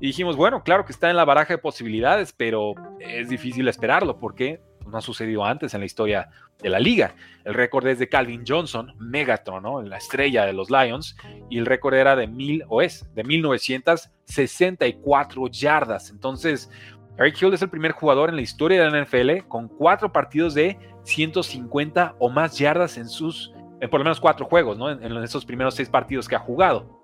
[0.00, 4.18] Y dijimos, bueno, claro que está en la baraja de posibilidades, pero es difícil esperarlo
[4.18, 7.14] porque no ha sucedido antes en la historia de la liga.
[7.44, 9.80] El récord es de Calvin Johnson, Megatron, ¿no?
[9.82, 11.16] la estrella de los Lions,
[11.48, 16.10] y el récord era de mil, o es, de 1964 yardas.
[16.10, 16.70] Entonces,
[17.18, 20.54] Eric Hill es el primer jugador en la historia de la NFL con cuatro partidos
[20.54, 24.90] de 150 o más yardas en sus, en por lo menos cuatro juegos, ¿no?
[24.90, 26.97] En esos primeros seis partidos que ha jugado.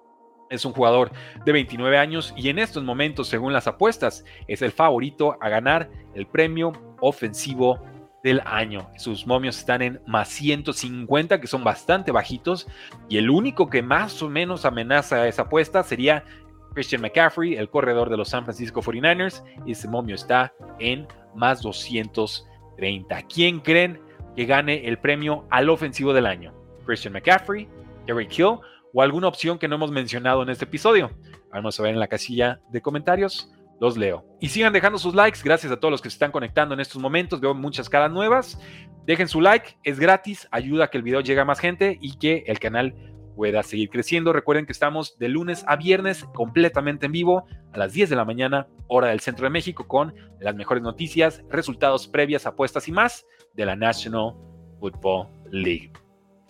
[0.50, 1.11] Es un jugador
[1.44, 5.90] de 29 años y en estos momentos, según las apuestas, es el favorito a ganar
[6.14, 7.80] el premio ofensivo
[8.24, 8.88] del año.
[8.96, 12.66] Sus momios están en más 150, que son bastante bajitos,
[13.09, 16.24] y el único que más o menos amenaza esa apuesta sería
[16.72, 21.61] Christian McCaffrey, el corredor de los San Francisco 49ers, y ese momio está en más
[21.62, 23.22] 230.
[23.22, 24.00] ¿Quién creen
[24.35, 26.54] que gane el premio al ofensivo del año?
[26.87, 27.68] Christian McCaffrey,
[28.07, 28.59] Derek Hill
[28.94, 31.11] o alguna opción que no hemos mencionado en este episodio.
[31.50, 33.50] Vamos a ver en la casilla de comentarios.
[33.80, 34.24] Los leo.
[34.40, 35.40] Y sigan dejando sus likes.
[35.42, 37.40] Gracias a todos los que se están conectando en estos momentos.
[37.40, 38.59] Veo muchas caras nuevas.
[39.04, 39.76] Dejen su like.
[39.83, 40.46] Es gratis.
[40.52, 42.94] Ayuda a que el video llegue a más gente y que el canal
[43.35, 44.33] pueda seguir creciendo.
[44.33, 48.24] Recuerden que estamos de lunes a viernes completamente en vivo a las 10 de la
[48.24, 53.26] mañana, hora del centro de México, con las mejores noticias, resultados previas, apuestas y más
[53.54, 54.35] de la National
[54.78, 55.92] Football League.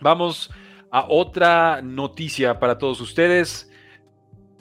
[0.00, 0.50] Vamos
[0.94, 3.68] a otra noticia para todos ustedes.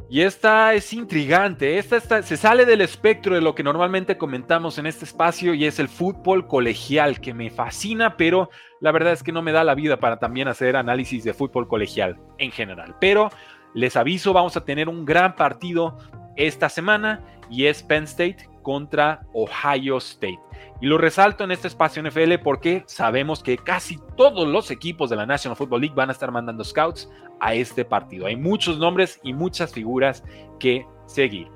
[0.10, 4.88] Y esta es intrigante, esta, se sale del espectro de lo que normalmente comentamos en
[4.88, 8.50] este espacio y es el fútbol colegial, que me fascina, pero
[8.82, 11.67] la verdad es que no me da la vida para también hacer análisis de fútbol
[11.67, 12.96] colegial en general.
[13.00, 13.30] Pero
[13.76, 16.00] les aviso, vamos a tener un gran partido
[16.36, 20.39] esta semana y es Penn State contra Ohio State.
[20.82, 25.15] Y lo resalto en este espacio NFL porque sabemos que casi todos los equipos de
[25.15, 28.26] la National Football League van a estar mandando scouts a este partido.
[28.26, 30.23] Hay muchos nombres y muchas figuras
[30.60, 31.47] que seguir.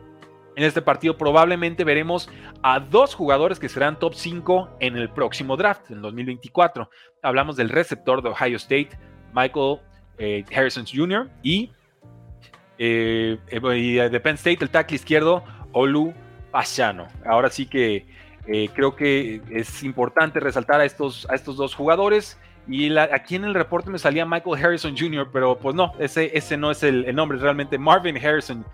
[0.55, 2.29] En este partido probablemente veremos
[2.63, 6.89] a dos jugadores que serán top 5 en el próximo draft, en 2024.
[7.21, 8.89] Hablamos del receptor de Ohio State,
[9.33, 9.79] Michael
[10.17, 11.29] eh, Harrison Jr.
[11.43, 11.71] Y,
[12.79, 15.43] eh, eh, de Penn State, el tackle izquierdo,
[15.73, 16.13] Olu
[16.51, 17.07] Pashano.
[17.25, 18.05] Ahora sí que
[18.47, 22.37] eh, creo que es importante resaltar a estos, a estos dos jugadores.
[22.67, 26.57] Y aquí en el reporte me salía Michael Harrison Jr., pero pues no, ese, ese
[26.57, 28.65] no es el, nombre, realmente Marvin Harrison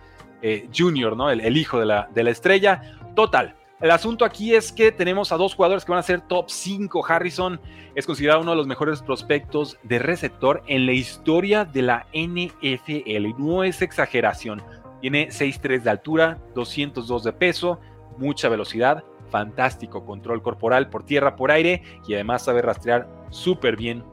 [0.42, 1.30] eh, Jr., ¿no?
[1.30, 2.82] El, hijo de la, de la estrella.
[3.16, 6.50] Total, el asunto aquí es que tenemos a dos jugadores que van a ser top
[6.50, 7.06] 5.
[7.06, 7.60] Harrison
[7.96, 13.38] es considerado uno de los mejores prospectos de receptor en la historia de la NFL.
[13.38, 14.64] No es exageración.
[15.04, 17.82] Tiene 6'3 de altura, 202 de peso,
[18.18, 24.06] mucha velocidad, fantástico control corporal por tierra, por aire y además sabe rastrear súper bien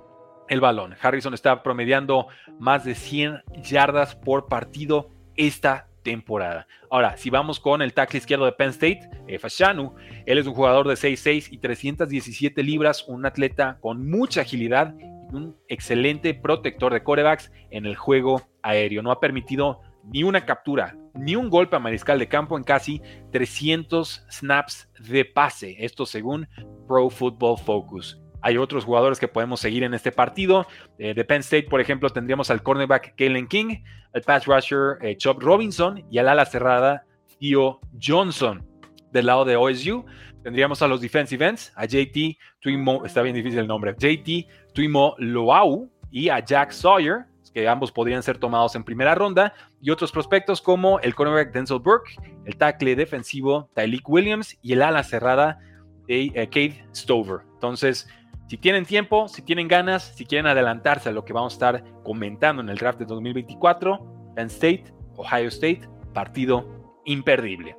[0.48, 0.96] el balón.
[1.00, 2.26] Harrison está promediando
[2.58, 6.66] más de 100 yardas por partido esta temporada.
[6.90, 9.94] Ahora, si vamos con el tackle izquierdo de Penn State, eh, Fashanu,
[10.26, 15.36] él es un jugador de 6'6 y 317 libras, un atleta con mucha agilidad y
[15.36, 19.02] un excelente protector de corebacks en el juego aéreo.
[19.02, 23.00] No ha permitido ni una captura, ni un golpe a mariscal de campo en casi
[23.32, 25.76] 300 snaps de pase.
[25.78, 26.48] Esto según
[26.86, 28.20] Pro Football Focus.
[28.42, 30.66] Hay otros jugadores que podemos seguir en este partido.
[30.98, 33.82] Eh, de Penn State, por ejemplo, tendríamos al cornerback Kalen King,
[34.14, 37.04] al pass rusher eh, Robinson y al ala cerrada
[37.38, 38.66] Theo Johnson.
[39.12, 40.04] Del lado de OSU,
[40.42, 45.14] tendríamos a los defensive ends, a JT Tuimo, está bien difícil el nombre, JT Tuimo
[45.18, 50.12] Loau y a Jack Sawyer, que ambos podrían ser tomados en primera ronda, y otros
[50.12, 55.58] prospectos como el cornerback Denzel Burke, el tackle defensivo Tyleek Williams y el ala cerrada
[56.06, 57.40] de eh, Kate Stover.
[57.54, 58.08] Entonces,
[58.48, 61.84] si tienen tiempo, si tienen ganas, si quieren adelantarse a lo que vamos a estar
[62.02, 66.66] comentando en el draft de 2024, Penn State, Ohio State, partido
[67.04, 67.76] imperdible.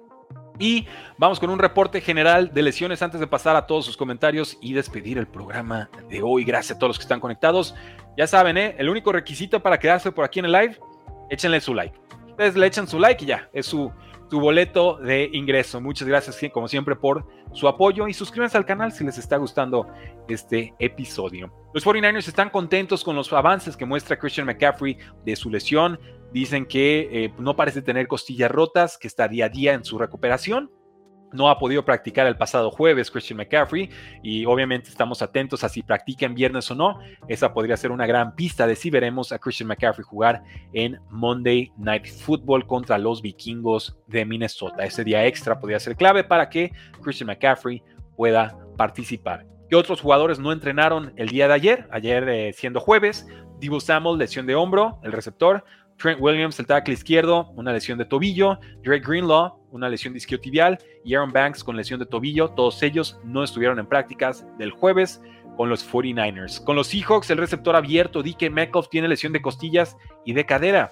[0.59, 0.85] Y
[1.17, 4.73] vamos con un reporte general de lesiones antes de pasar a todos sus comentarios y
[4.73, 6.43] despedir el programa de hoy.
[6.43, 7.73] Gracias a todos los que están conectados.
[8.17, 8.75] Ya saben, ¿eh?
[8.77, 10.77] el único requisito para quedarse por aquí en el live,
[11.29, 11.97] échenle su like.
[12.27, 13.91] Ustedes le echan su like y ya, es su,
[14.29, 15.79] tu boleto de ingreso.
[15.79, 19.87] Muchas gracias, como siempre, por su apoyo y suscríbanse al canal si les está gustando
[20.27, 21.53] este episodio.
[21.73, 25.99] Los 49ers están contentos con los avances que muestra Christian McCaffrey de su lesión.
[26.33, 29.97] Dicen que eh, no parece tener costillas rotas, que está día a día en su
[29.97, 30.69] recuperación
[31.33, 33.89] no ha podido practicar el pasado jueves Christian McCaffrey
[34.21, 36.99] y obviamente estamos atentos a si practica en viernes o no.
[37.27, 41.71] Esa podría ser una gran pista de si veremos a Christian McCaffrey jugar en Monday
[41.77, 44.83] Night Football contra los vikingos de Minnesota.
[44.83, 47.81] Ese día extra podría ser clave para que Christian McCaffrey
[48.15, 49.45] pueda participar.
[49.69, 51.87] ¿Qué otros jugadores no entrenaron el día de ayer?
[51.91, 53.25] Ayer eh, siendo jueves,
[53.61, 55.63] Divo Samuel, lesión de hombro, el receptor.
[56.01, 58.59] Trent Williams, el tackle izquierdo, una lesión de tobillo.
[58.83, 60.79] Drake Greenlaw, una lesión disquiotibial.
[61.03, 62.49] Y Aaron Banks con lesión de tobillo.
[62.49, 65.21] Todos ellos no estuvieron en prácticas del jueves
[65.57, 66.63] con los 49ers.
[66.63, 70.91] Con los Seahawks, el receptor abierto, DK Metcalf, tiene lesión de costillas y de cadera.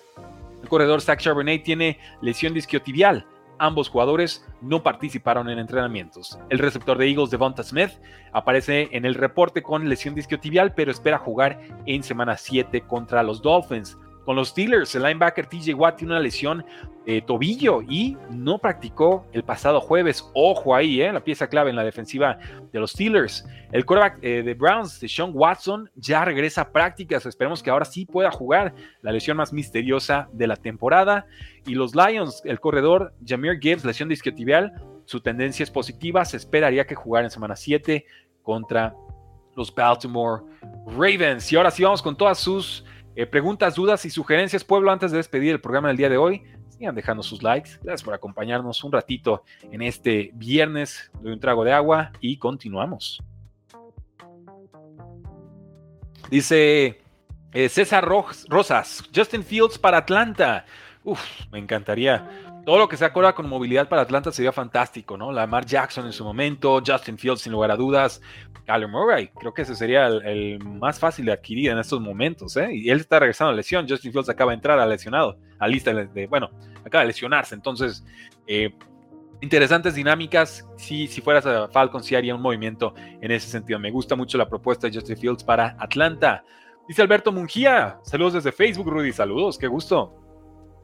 [0.61, 3.25] El corredor Zach Charbonnet tiene lesión disquiotibial.
[3.57, 6.39] Ambos jugadores no participaron en entrenamientos.
[6.49, 7.91] El receptor de Eagles, Devonta Smith,
[8.31, 13.41] aparece en el reporte con lesión disquiotibial, pero espera jugar en semana 7 contra los
[13.41, 13.97] Dolphins.
[14.29, 16.63] Con los Steelers, el linebacker TJ Watt tiene una lesión
[17.03, 20.23] de tobillo y no practicó el pasado jueves.
[20.35, 21.11] Ojo ahí, ¿eh?
[21.11, 22.37] la pieza clave en la defensiva
[22.71, 23.43] de los Steelers.
[23.71, 27.25] El quarterback eh, de Browns, de Sean Watson, ya regresa a prácticas.
[27.25, 31.25] Esperemos que ahora sí pueda jugar la lesión más misteriosa de la temporada.
[31.65, 34.73] Y los Lions, el corredor Jameer Gibbs, lesión disquiotibial,
[35.05, 36.23] su tendencia es positiva.
[36.23, 38.05] Se esperaría que jugara en semana 7
[38.43, 38.93] contra
[39.55, 40.43] los Baltimore
[40.85, 41.51] Ravens.
[41.51, 42.85] Y ahora sí vamos con todas sus
[43.21, 46.41] eh, preguntas, dudas y sugerencias, pueblo, antes de despedir el programa del día de hoy,
[46.69, 47.71] sigan dejando sus likes.
[47.83, 51.11] Gracias por acompañarnos un ratito en este viernes.
[51.19, 53.21] de un trago de agua y continuamos.
[56.31, 57.01] Dice
[57.51, 60.65] eh, César Rosas, Justin Fields para Atlanta.
[61.03, 62.25] Uf, me encantaría
[62.65, 65.31] todo lo que se acuerda con movilidad para Atlanta sería fantástico, ¿no?
[65.31, 68.21] Lamar Jackson en su momento, Justin Fields sin lugar a dudas,
[68.65, 72.69] Kyler Murray, creo que ese sería el, más fácil de adquirir en estos momentos, ¿eh?
[72.73, 75.93] Y él está regresando a lesión, Justin Fields acaba de entrar a lesionado, a lista
[75.93, 76.49] de, bueno,
[76.85, 78.05] acaba de lesionarse, entonces,
[78.45, 78.73] eh,
[79.41, 83.91] interesantes dinámicas, si, si fueras a Falcons sí haría un movimiento en ese sentido, me
[83.91, 86.43] gusta mucho la propuesta de Justin Fields para Atlanta.
[86.87, 90.15] Dice Alberto Mungía, saludos desde Facebook, Rudy, saludos, qué gusto.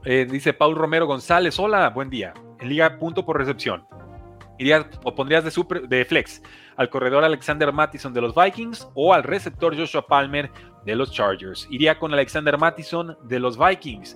[0.07, 2.31] Eh, dice Paul Romero González, hola, buen día.
[2.59, 3.87] En liga punto por recepción.
[4.59, 6.43] ¿Irías o pondrías de, super, de flex
[6.77, 10.51] al corredor Alexander Mattison de los Vikings o al receptor Joshua Palmer
[10.85, 11.67] de los Chargers?
[11.71, 14.15] Iría con Alexander Mattison de los Vikings.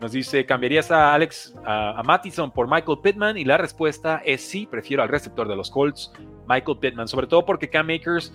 [0.00, 3.36] Nos dice, ¿cambiarías a Alex a, a Mattison por Michael Pittman?
[3.36, 6.12] Y la respuesta es sí, prefiero al receptor de los Colts,
[6.48, 8.32] Michael Pittman, sobre todo porque Cam Akers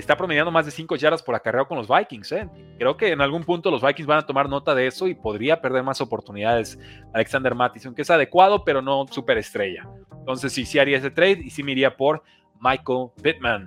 [0.00, 2.32] está promediando más de 5 yardas por acarreo con los Vikings.
[2.32, 2.48] ¿eh?
[2.78, 5.60] Creo que en algún punto los Vikings van a tomar nota de eso y podría
[5.60, 6.78] perder más oportunidades
[7.12, 9.06] Alexander Mattison, que es adecuado, pero no
[9.38, 9.88] estrella.
[10.12, 12.22] Entonces, sí, sí haría ese trade y sí me iría por
[12.60, 13.66] Michael Pittman.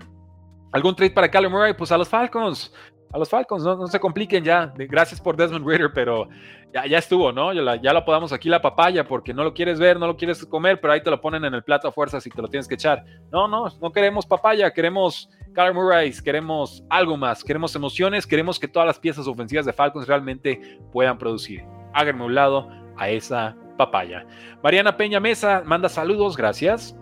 [0.72, 1.74] ¿Algún trade para Callum Murray?
[1.74, 2.74] Pues a los Falcons.
[3.16, 4.74] A los Falcons, no, se compliquen ya.
[4.76, 6.28] Gracias por Desmond Ritter, pero
[6.74, 7.54] ya, ya estuvo, ¿no?
[7.54, 10.82] Ya, lo podamos aquí la papaya porque no lo quieres ver, no lo quieres comer,
[10.82, 12.76] pero ahí te lo ponen en el plato a fuerzas y te lo tienes que
[12.76, 13.06] echar.
[13.32, 18.68] No, no, no queremos papaya, queremos Kyler Murray, queremos algo más, queremos emociones, queremos que
[18.68, 21.64] todas las piezas ofensivas de Falcons realmente puedan producir.
[21.94, 24.28] Háganme un lado a esa papaya.
[24.62, 26.98] Mariana Peña Mesa manda saludos, gracias.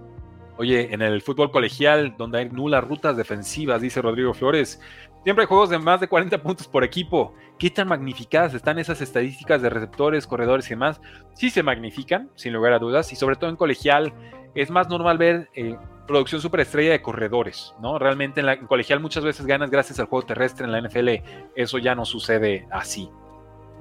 [0.58, 4.80] Oye, en el fútbol colegial, donde hay nulas rutas defensivas, dice Rodrigo Flores,
[5.24, 7.34] siempre hay juegos de más de 40 puntos por equipo.
[7.58, 11.02] ¿Qué tan magnificadas están esas estadísticas de receptores, corredores y demás?
[11.34, 14.14] Sí se magnifican, sin lugar a dudas, y sobre todo en colegial
[14.56, 17.98] es más normal ver eh, producción superestrella de corredores, ¿no?
[17.98, 21.10] Realmente en, la, colegial muchas veces ganas gracias al juego terrestre, en la NFL
[21.56, 23.10] eso ya no sucede así.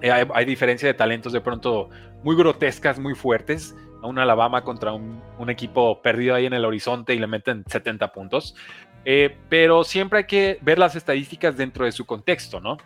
[0.02, 1.88] Eh, hay, diferencia de talentos de pronto
[2.22, 3.76] muy grotescas, muy fuertes.
[4.02, 8.56] Un Alabama contra un, equipo perdido ahí en el horizonte y le meten 70 puntos.
[9.04, 12.78] Eh, pero siempre hay que ver las estadísticas dentro de su contexto, ¿no?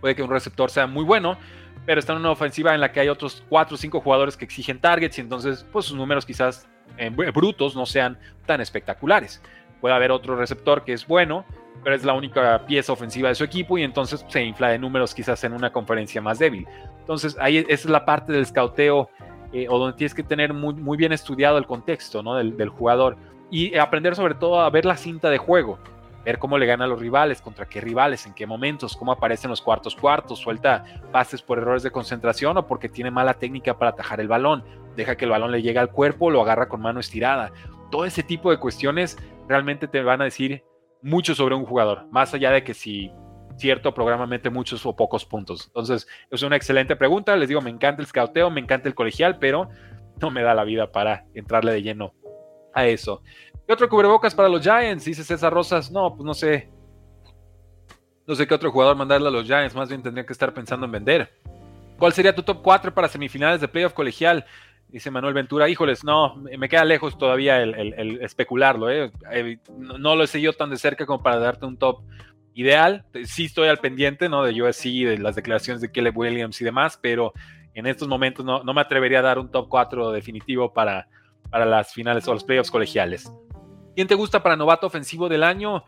[0.00, 1.36] Puede que un receptor sea muy bueno,
[1.84, 4.44] pero está en una ofensiva en la que hay otros 4 o 5 jugadores que
[4.44, 9.42] exigen targets y entonces pues sus números quizás eh, brutos no sean tan espectaculares.
[9.80, 11.44] Puede haber otro receptor que es bueno,
[11.82, 15.14] pero es la única pieza ofensiva de su equipo y entonces se infla de números
[15.14, 16.66] quizás en una conferencia más débil.
[17.00, 19.08] Entonces ahí esa es la parte del scouteo
[19.52, 22.36] eh, o donde tienes que tener muy, muy bien estudiado el contexto ¿no?
[22.36, 23.16] del, del, jugador
[23.52, 25.78] y aprender sobre todo a ver la cinta de juego,
[26.24, 29.50] ver cómo le gana a los rivales, contra qué rivales, en qué momentos, cómo aparecen
[29.50, 33.90] los cuartos cuartos, suelta pases por errores de concentración o porque tiene mala técnica para
[33.90, 34.64] atajar el balón,
[34.96, 37.52] deja que el balón le llegue al cuerpo, lo agarra con mano estirada.
[37.90, 40.64] Todo ese tipo de cuestiones realmente te van a decir
[41.02, 43.12] mucho sobre un jugador, más allá de que si
[43.58, 45.66] cierto programa mete muchos o pocos puntos.
[45.66, 47.36] Entonces, es una excelente pregunta.
[47.36, 49.68] Les digo, me encanta el scouteo, me encanta el colegial, pero
[50.22, 52.14] no me da la vida para entrarle de lleno
[52.74, 53.22] a eso.
[53.66, 55.04] ¿Qué otro cubrebocas para los Giants?
[55.04, 55.90] Dice César Rosas.
[55.90, 56.68] No, pues no sé.
[58.26, 59.74] No sé qué otro jugador mandarle a los Giants.
[59.74, 61.32] Más bien tendría que estar pensando en vender.
[61.98, 64.44] ¿Cuál sería tu top 4 para semifinales de playoff colegial?
[64.88, 65.68] Dice Manuel Ventura.
[65.68, 68.90] Híjoles, no, me queda lejos todavía el, especularlo.
[68.90, 69.12] ¿eh?
[69.30, 72.02] Eh, no, lo he seguido tan de cerca como para darte un top
[72.54, 73.04] ideal.
[73.24, 74.42] Sí estoy al pendiente, ¿no?
[74.42, 77.32] De USC, de las declaraciones de Caleb Williams y demás, pero
[77.74, 81.08] en estos momentos no, no me atrevería a dar un top 4 definitivo para,
[81.52, 83.32] para las finales o los playoffs colegiales.
[83.94, 85.84] ¿Quién te gusta para novato ofensivo del año?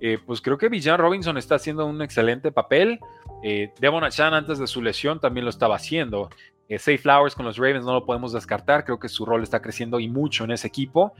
[0.00, 2.98] Eh, pues creo que Villan Robinson está haciendo un excelente papel.
[3.44, 6.30] Eh, Devon Achan antes de su lesión también lo estaba haciendo.
[6.68, 8.84] Eh, Safe Flowers con los Ravens no lo podemos descartar.
[8.84, 11.12] Creo que su rol está creciendo y mucho en ese equipo.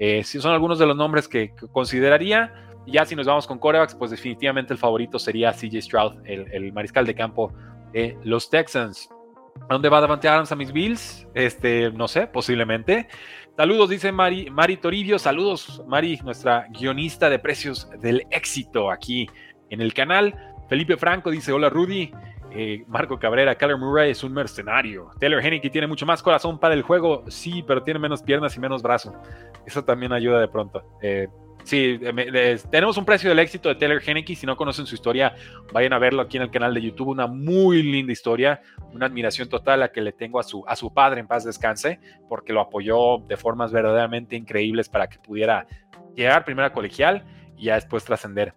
[0.00, 2.52] Eh, si son algunos de los nombres que, consideraría.
[2.88, 6.72] Ya si nos vamos con corebacks, pues definitivamente el favorito sería CJ Stroud, el, el
[6.72, 7.52] mariscal de campo
[7.92, 9.08] de los Texans.
[9.68, 11.26] ¿A dónde va Davante Adams a mis Bills?
[11.34, 13.08] Este, no sé, posiblemente.
[13.56, 15.18] Saludos, dice Mari, Mari Toribio.
[15.18, 19.26] Saludos, Mari, nuestra guionista de precios del éxito aquí
[19.70, 20.54] en el canal.
[20.68, 22.12] Felipe Franco dice: Hola, Rudy.
[22.52, 25.10] Eh, Marco Cabrera, Kyler Murray es un mercenario.
[25.18, 28.60] Taylor Henneke tiene mucho más corazón para el juego, sí, pero tiene menos piernas y
[28.60, 29.14] menos brazo.
[29.66, 30.82] Eso también ayuda de pronto.
[31.02, 31.28] Eh,
[31.64, 32.00] sí,
[32.70, 34.34] tenemos un precio del éxito de Taylor Henneke.
[34.34, 35.34] Si no conocen su historia,
[35.72, 37.08] vayan a verlo aquí en el canal de YouTube.
[37.08, 40.94] Una muy linda historia, una admiración total a que le tengo a su, a su
[40.94, 45.66] padre en paz descanse, porque lo apoyó de formas verdaderamente increíbles para que pudiera
[46.14, 47.24] llegar primero a colegial
[47.58, 48.54] y ya después trascender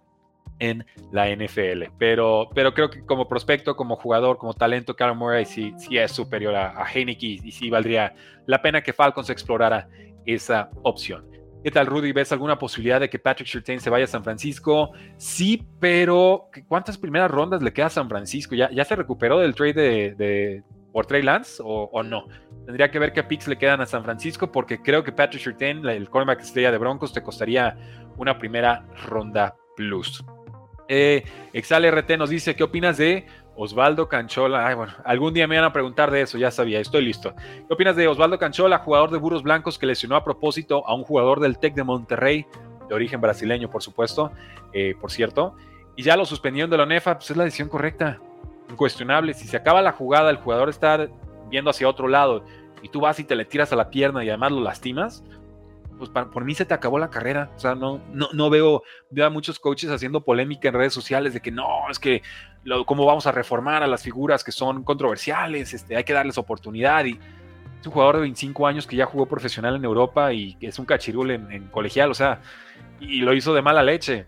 [0.59, 1.85] en la NFL.
[1.97, 6.11] Pero, pero creo que como prospecto, como jugador, como talento, Carl Murray sí, sí es
[6.11, 8.13] superior a, a Heineke y sí valdría
[8.45, 9.87] la pena que Falcons explorara
[10.25, 11.29] esa opción.
[11.63, 12.13] ¿Qué tal, Rudy?
[12.13, 14.91] ¿Ves alguna posibilidad de que Patrick Surtain se vaya a San Francisco?
[15.17, 18.55] Sí, pero ¿cuántas primeras rondas le queda a San Francisco?
[18.55, 22.27] ¿Ya, ya se recuperó del trade de, por Trey Lance o, o, no?
[22.65, 25.85] Tendría que ver qué picks le quedan a San Francisco porque creo que Patrick Surtain,
[25.85, 27.75] el cornerback estrella de Broncos, te costaría
[28.17, 30.23] una primera ronda plus.
[30.89, 31.23] Eh,
[31.53, 34.67] Exale RT nos dice, ¿qué opinas de Osvaldo Canchola?
[34.67, 37.35] Ay, bueno, algún día me van a preguntar de eso, ya sabía, estoy listo.
[37.35, 41.03] ¿Qué opinas de Osvaldo Canchola, jugador de Burros Blancos que lesionó a propósito a un
[41.03, 42.45] jugador del TEC de Monterrey,
[42.87, 44.31] de origen brasileño, por supuesto,
[44.73, 45.55] eh, por cierto,
[45.95, 47.15] y ya lo suspendieron de la ONEFA?
[47.19, 48.19] Pues es la decisión correcta,
[48.67, 49.35] incuestionable.
[49.35, 51.07] Si se acaba la jugada, el jugador está
[51.51, 52.43] viendo hacia otro lado
[52.81, 55.23] y tú vas y te le tiras a la pierna y además lo lastimas,
[55.99, 57.51] pues por mí se te acabó la carrera.
[57.55, 61.33] O sea, no, no, no veo, veo a muchos coaches haciendo polémica en redes sociales
[61.33, 62.23] de que no, es que
[62.85, 67.03] cómo vamos a reformar a las figuras que son controversiales, este, hay que darles oportunidad.
[67.05, 67.19] Y
[67.79, 70.85] es un jugador de 25 años que ya jugó profesional en Europa y es un
[70.85, 72.41] cachirul en, colegial, o sea,
[72.99, 74.25] y lo hizo de mala leche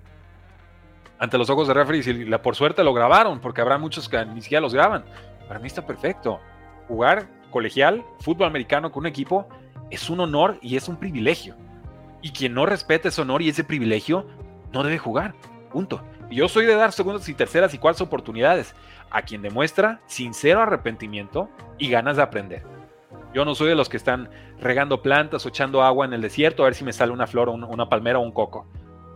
[1.20, 4.42] ante los ojos de referees y por suerte lo grabaron, porque habrá muchos que ni
[4.42, 5.06] siquiera los graban.
[5.48, 6.40] Para mí está perfecto.
[6.88, 9.48] Jugar colegial, fútbol americano con un equipo
[9.92, 11.56] es un honor y es un privilegio.
[12.22, 14.26] Y quien no respeta ese honor y ese privilegio
[14.72, 15.36] no debe jugar.
[15.72, 16.02] Punto.
[16.30, 18.74] Yo soy de dar segundas y terceras y cuartas oportunidades
[19.10, 22.64] a quien demuestra sincero arrepentimiento y ganas de aprender.
[23.34, 26.64] Yo no soy de los que están regando plantas o echando agua en el desierto
[26.64, 28.66] a ver si me sale una flor, una palmera o un coco.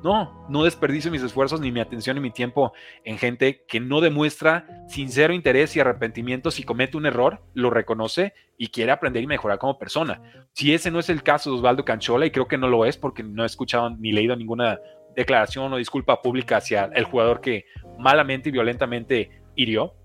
[0.06, 2.74] No, no desperdicio mis esfuerzos, ni mi atención, ni mi tiempo
[3.06, 8.36] en gente que no demuestra sincero interés y arrepentimiento si comete un error, lo reconoce
[8.56, 10.22] y quiere aprender y mejorar como persona.
[10.54, 12.98] Si ese no es el caso de Osvaldo Canchola, y creo que no lo es
[12.98, 14.80] porque no he escuchado ni leído ninguna
[15.16, 17.66] declaración o disculpa pública hacia el jugador que
[17.98, 19.96] malamente y violentamente hirió,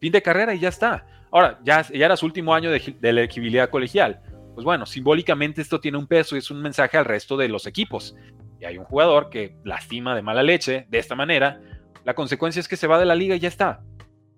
[0.00, 1.06] fin de carrera y ya está.
[1.32, 4.20] Ahora, ya, era su último año de, de elegibilidad colegial.
[4.54, 7.66] Pues bueno, simbólicamente esto tiene un peso y es un mensaje al resto de los
[7.66, 8.14] equipos.
[8.60, 11.60] Y hay un jugador que lastima de mala leche de esta manera,
[12.04, 13.82] la consecuencia es que se va de la liga y ya está.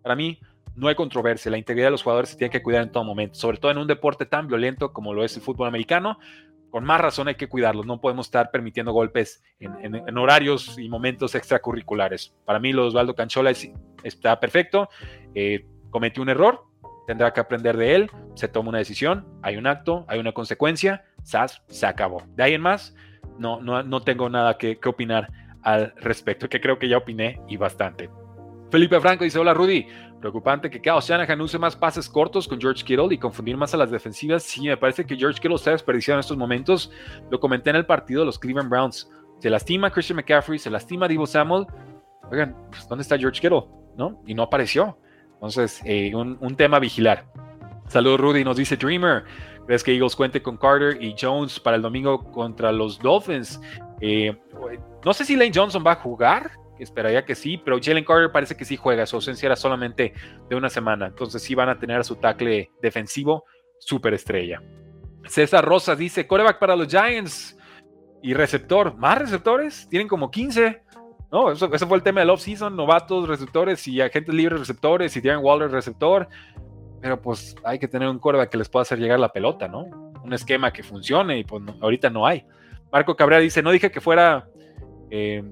[0.02, 0.40] Para mí,
[0.74, 1.50] no hay controversia.
[1.50, 3.78] La integridad de los jugadores se tiene que cuidar en todo momento, sobre todo en
[3.78, 6.18] un deporte tan violento como lo es el fútbol americano.
[6.70, 7.84] Con más razón hay que cuidarlos.
[7.84, 12.34] No podemos estar permitiendo golpes en, horarios y momentos extracurriculares.
[12.46, 13.52] Para mí, lo de Osvaldo Canchola
[14.02, 14.88] está perfecto.
[15.34, 16.64] Eh, cometió un error,
[17.06, 21.04] tendrá que aprender de él, se toma una decisión, hay un acto, hay una consecuencia,
[21.22, 22.22] SAS, se acabó.
[22.28, 22.94] De ahí en más,
[23.38, 25.28] no, no, no tengo nada que, opinar
[25.62, 28.10] al respecto, que creo que ya opiné y bastante.
[28.70, 29.86] Felipe Franco dice, hola Rudy,
[30.20, 33.76] preocupante que Kyle Shanahan use más pases cortos con George Kittle y confundir más a
[33.76, 34.42] las defensivas.
[34.42, 36.90] Sí, me parece que George Kittle está desperdiciado en estos momentos.
[37.30, 39.10] Lo comenté en el partido de los Cleveland Browns.
[39.40, 41.66] Se lastima Christian McCaffrey, se lastima Divo Samuel.
[42.30, 43.64] Oigan, pues, ¿dónde está George Kittle?
[43.96, 44.22] ¿No?
[44.26, 44.96] Y no apareció.
[45.34, 47.26] Entonces, eh, un, tema a vigilar.
[47.92, 48.42] Saludos, Rudy.
[48.42, 49.22] Nos dice Dreamer.
[49.66, 53.60] ¿Crees que Eagles cuente con Carter y Jones para el domingo contra los Dolphins?
[54.00, 54.34] Eh,
[55.04, 56.52] no sé si Lane Johnson va a jugar.
[56.78, 59.04] Esperaría que sí, pero Jalen Carter parece que sí juega.
[59.04, 60.14] Su ausencia era solamente
[60.48, 61.08] de una semana.
[61.08, 63.44] Entonces, sí van a tener a su tackle defensivo
[63.78, 64.62] superestrella.
[65.26, 67.58] César Rosas dice: coreback para los Giants
[68.22, 68.96] y receptor.
[68.96, 69.86] ¿Más receptores?
[69.90, 70.82] Tienen como 15.
[71.30, 75.44] No, eso, fue el tema del off-season, novatos, receptores y agentes libres receptores y Darren
[75.44, 76.28] Waller receptor.
[77.02, 79.86] Pero pues hay que tener un coreback que les pueda hacer llegar la pelota, ¿no?
[80.22, 82.46] Un esquema que funcione y pues ahorita no hay.
[82.92, 84.48] Marco Cabrera dice, no dije que fuera...
[85.10, 85.42] Eh,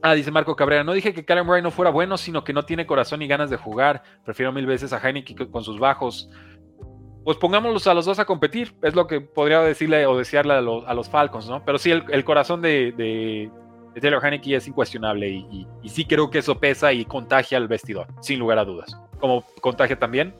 [0.00, 2.64] ah, dice Marco Cabrera, no dije que Karen Murray no fuera bueno, sino que no
[2.64, 4.04] tiene corazón ni ganas de jugar.
[4.24, 6.30] Prefiero mil veces a Heineken con sus bajos.
[7.24, 8.72] Pues pongámoslos a los dos a competir.
[8.82, 11.64] Es lo que podría decirle o desearle a los, Falcons, ¿no?
[11.64, 13.50] Pero sí, el, corazón de
[14.00, 18.38] Taylor Haneke es incuestionable y, sí creo que eso pesa y contagia al vestidor, sin
[18.38, 18.96] lugar a dudas.
[19.18, 20.34] Como contagia también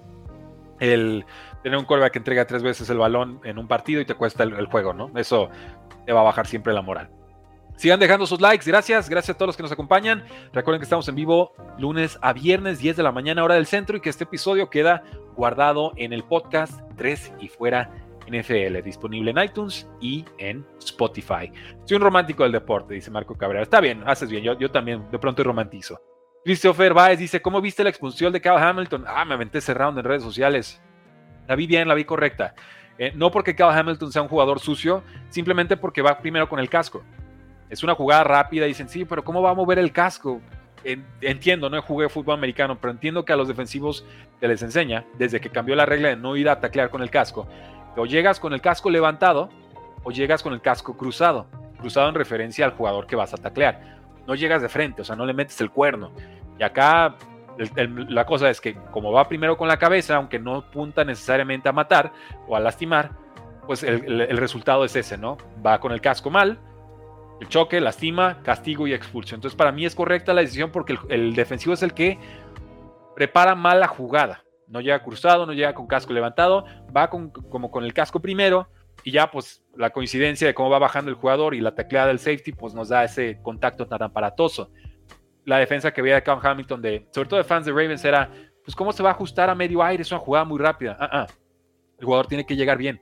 [0.81, 1.24] el
[1.62, 4.45] tener un quarterback que entrega tres veces el balón en un partido y te cuesta
[4.45, 5.11] el, juego, ¿no?
[5.16, 5.49] Eso
[6.05, 7.11] te va a bajar siempre la moral.
[7.77, 10.24] Sigan dejando sus likes, gracias, gracias a todos los que nos acompañan.
[10.53, 13.99] Recuerden que estamos en vivo lunes a viernes, 10 de la mañana, hora del centro,
[13.99, 15.03] y que este episodio queda
[15.37, 17.91] guardado en el podcast 3 y fuera
[18.29, 21.53] NFL, disponible en iTunes y en Spotify.
[21.85, 23.62] Soy un romántico del deporte, dice Marco Cabrera.
[23.62, 26.01] Está bien, haces bien, yo, yo también de pronto romantizo.
[26.47, 29.05] Christopher Baez dice, ¿cómo viste la expulsión de Kyle Hamilton?
[29.09, 30.80] Ah, me aventé ese en redes sociales.
[31.49, 32.55] La vi bien, la vi correcta.
[32.99, 36.70] Eh, no porque Kyle Hamilton sea un jugador sucio, simplemente porque va primero con el
[36.70, 37.03] casco.
[37.68, 40.40] Es una jugada rápida, dicen, sí, pero ¿cómo va a mover el casco?
[41.20, 44.07] entiendo, no jugué fútbol americano, pero entiendo que a los defensivos
[44.38, 47.11] se les enseña, desde que cambió la regla de no ir a taclear con el
[47.11, 47.49] casco,
[47.97, 49.51] o llegas con el casco levantado
[50.05, 51.49] o llegas con el casco cruzado.
[51.80, 53.95] Cruzado en referencia al jugador que vas a taclear.
[54.27, 56.12] No llegas de frente, o sea, no le metes el cuerno.
[56.59, 57.16] Y acá
[58.09, 61.72] la cosa es que como va primero con la cabeza, aunque no punta necesariamente a
[61.72, 62.12] matar
[62.47, 63.12] o a lastimar,
[63.66, 65.39] pues el, resultado es ese, ¿no?
[65.64, 66.59] Va con el casco mal,
[67.41, 69.39] el choque, lastima, castigo y expulsión.
[69.39, 72.18] Entonces para mí es correcta la decisión porque el, defensivo es el que
[73.14, 76.64] prepara mal la jugada no llega cruzado, no llega con casco levantado,
[76.95, 78.68] va con, como con el casco primero
[79.07, 82.18] y ya pues la coincidencia de cómo va bajando el jugador y la tecleada del
[82.18, 84.72] safety pues nos da ese contacto tan aparatoso.
[85.44, 88.28] La defensa que veía de Cam Hamilton, de, sobre todo de fans de Ravens, era
[88.64, 90.96] pues cómo se va a ajustar a medio aire, es una jugada muy rápida.
[90.98, 91.26] Ah, ah.
[92.00, 92.98] El jugador tiene que llegar bien,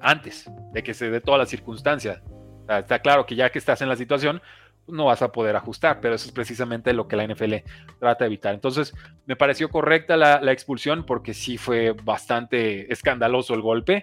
[0.00, 2.24] antes de que se dé toda la circunstancia.
[2.68, 4.42] está claro que ya que estás en la situación,
[4.88, 7.54] no vas a poder ajustar, pero eso es precisamente lo que la NFL
[7.98, 8.54] trata de evitar.
[8.54, 8.94] Entonces,
[9.26, 14.02] me pareció correcta la, expulsión porque sí fue bastante escandaloso el golpe,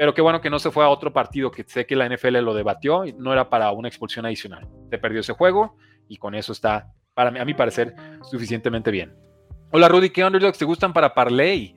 [0.00, 2.38] pero qué bueno que no se fue a otro partido que sé que la NFL
[2.38, 4.66] lo debatió y no era para una expulsión adicional.
[4.88, 5.76] Se perdió ese juego
[6.08, 9.14] y con eso está, para mí, a mi parecer, suficientemente bien.
[9.72, 11.76] Hola Rudy, ¿qué underdogs te gustan para Parley?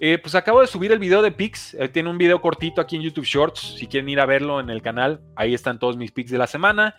[0.00, 1.74] Eh, pues acabo de subir el video de picks.
[1.74, 3.76] Eh, tiene un video cortito aquí en YouTube Shorts.
[3.78, 6.48] Si quieren ir a verlo en el canal, ahí están todos mis picks de la
[6.48, 6.96] semana.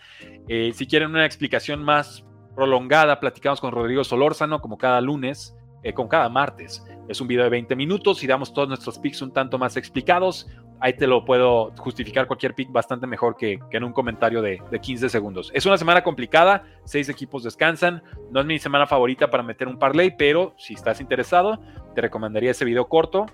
[0.48, 2.24] Eh, si quieren una explicación más
[2.56, 5.54] prolongada, platicamos con Rodrigo Solórzano, como cada lunes,
[5.94, 6.84] con cada martes.
[7.08, 10.48] Es un video de 20 minutos y damos todos nuestros picks un tanto más explicados.
[10.80, 14.80] Ahí te lo puedo justificar cualquier pick bastante mejor que, en un comentario de, de,
[14.80, 15.52] 15 segundos.
[15.54, 18.02] Es una semana complicada, seis equipos descansan.
[18.32, 21.60] No es mi semana favorita para meter un parlay, pero si estás interesado,
[21.94, 23.26] te recomendaría ese video corto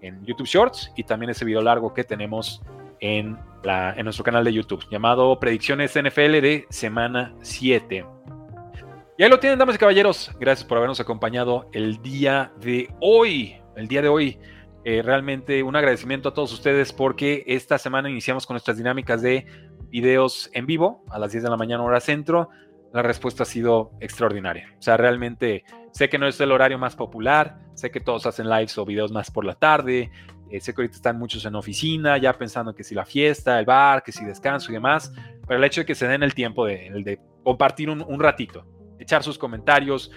[0.00, 2.62] en YouTube Shorts y también ese video largo que tenemos
[3.00, 8.04] en, la, en nuestro canal de YouTube, llamado Predicciones NFL de Semana 7.
[9.18, 10.30] Y ahí lo tienen, damas y caballeros.
[10.38, 13.56] Gracias por habernos acompañado el día de hoy.
[13.74, 14.38] El día de hoy.
[14.84, 19.46] Eh, realmente un agradecimiento a todos ustedes porque esta semana iniciamos con nuestras dinámicas de
[19.88, 22.50] videos en vivo a las 10 de la mañana hora centro.
[22.92, 24.74] La respuesta ha sido extraordinaria.
[24.78, 28.50] O sea, realmente sé que no es el horario más popular, sé que todos hacen
[28.50, 30.10] lives o videos más por la tarde,
[30.50, 33.64] eh, sé que ahorita están muchos en oficina, ya pensando que si la fiesta, el
[33.64, 35.12] bar, que si descanso y demás,
[35.46, 38.64] pero el hecho de que se den el tiempo de, compartir un, ratito,
[38.98, 40.10] echar sus comentarios,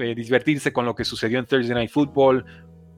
[0.00, 2.44] eh, divertirse con lo que sucedió en Thursday Night Football,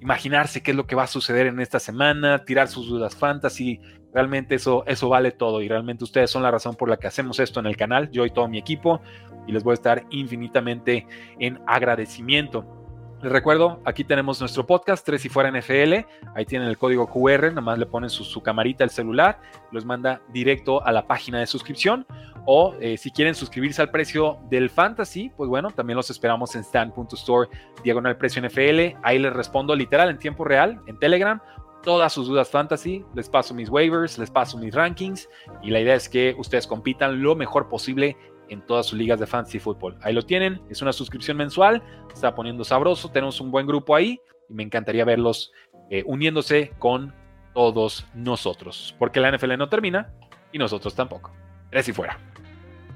[0.01, 3.81] imaginarse qué es lo que va a suceder en esta semana, tirar sus dudas fantasy.
[4.13, 7.41] Realmente eso, eso vale todo y realmente ustedes son la razón por la que hacemos
[7.41, 9.01] esto en el canal, yo y todo mi equipo,
[9.47, 11.07] y les voy a estar infinitamente
[11.39, 12.88] en agradecimiento.
[13.21, 16.07] Les recuerdo, aquí tenemos nuestro podcast, Tres y Fuera NFL.
[16.37, 19.41] Ahí tienen el código QR, nomás le ponen su, su camarita al celular,
[19.73, 22.07] los manda directo a la página de suscripción.
[22.47, 26.63] O eh, si quieren suscribirse al precio del fantasy, pues bueno, también los esperamos en
[26.63, 27.49] stand.store
[27.83, 28.97] diagonal precio NFL.
[29.03, 31.43] Ahí les respondo literal en tiempo real, en Telegram,
[31.83, 33.05] todas sus dudas fantasy.
[33.15, 35.29] Les paso mis waivers, les paso mis rankings.
[35.61, 38.17] Y la idea es que ustedes compitan lo mejor posible
[38.49, 39.97] en todas sus ligas de fantasy fútbol.
[40.03, 41.83] Ahí lo tienen, es una suscripción mensual,
[42.13, 45.53] está poniendo sabroso, tenemos un buen grupo ahí y me encantaría verlos
[45.91, 47.15] eh, uniéndose con
[47.55, 50.13] todos nosotros, porque la NFL no termina
[50.53, 51.33] y nosotros tampoco.
[51.71, 52.19] Es y fuera.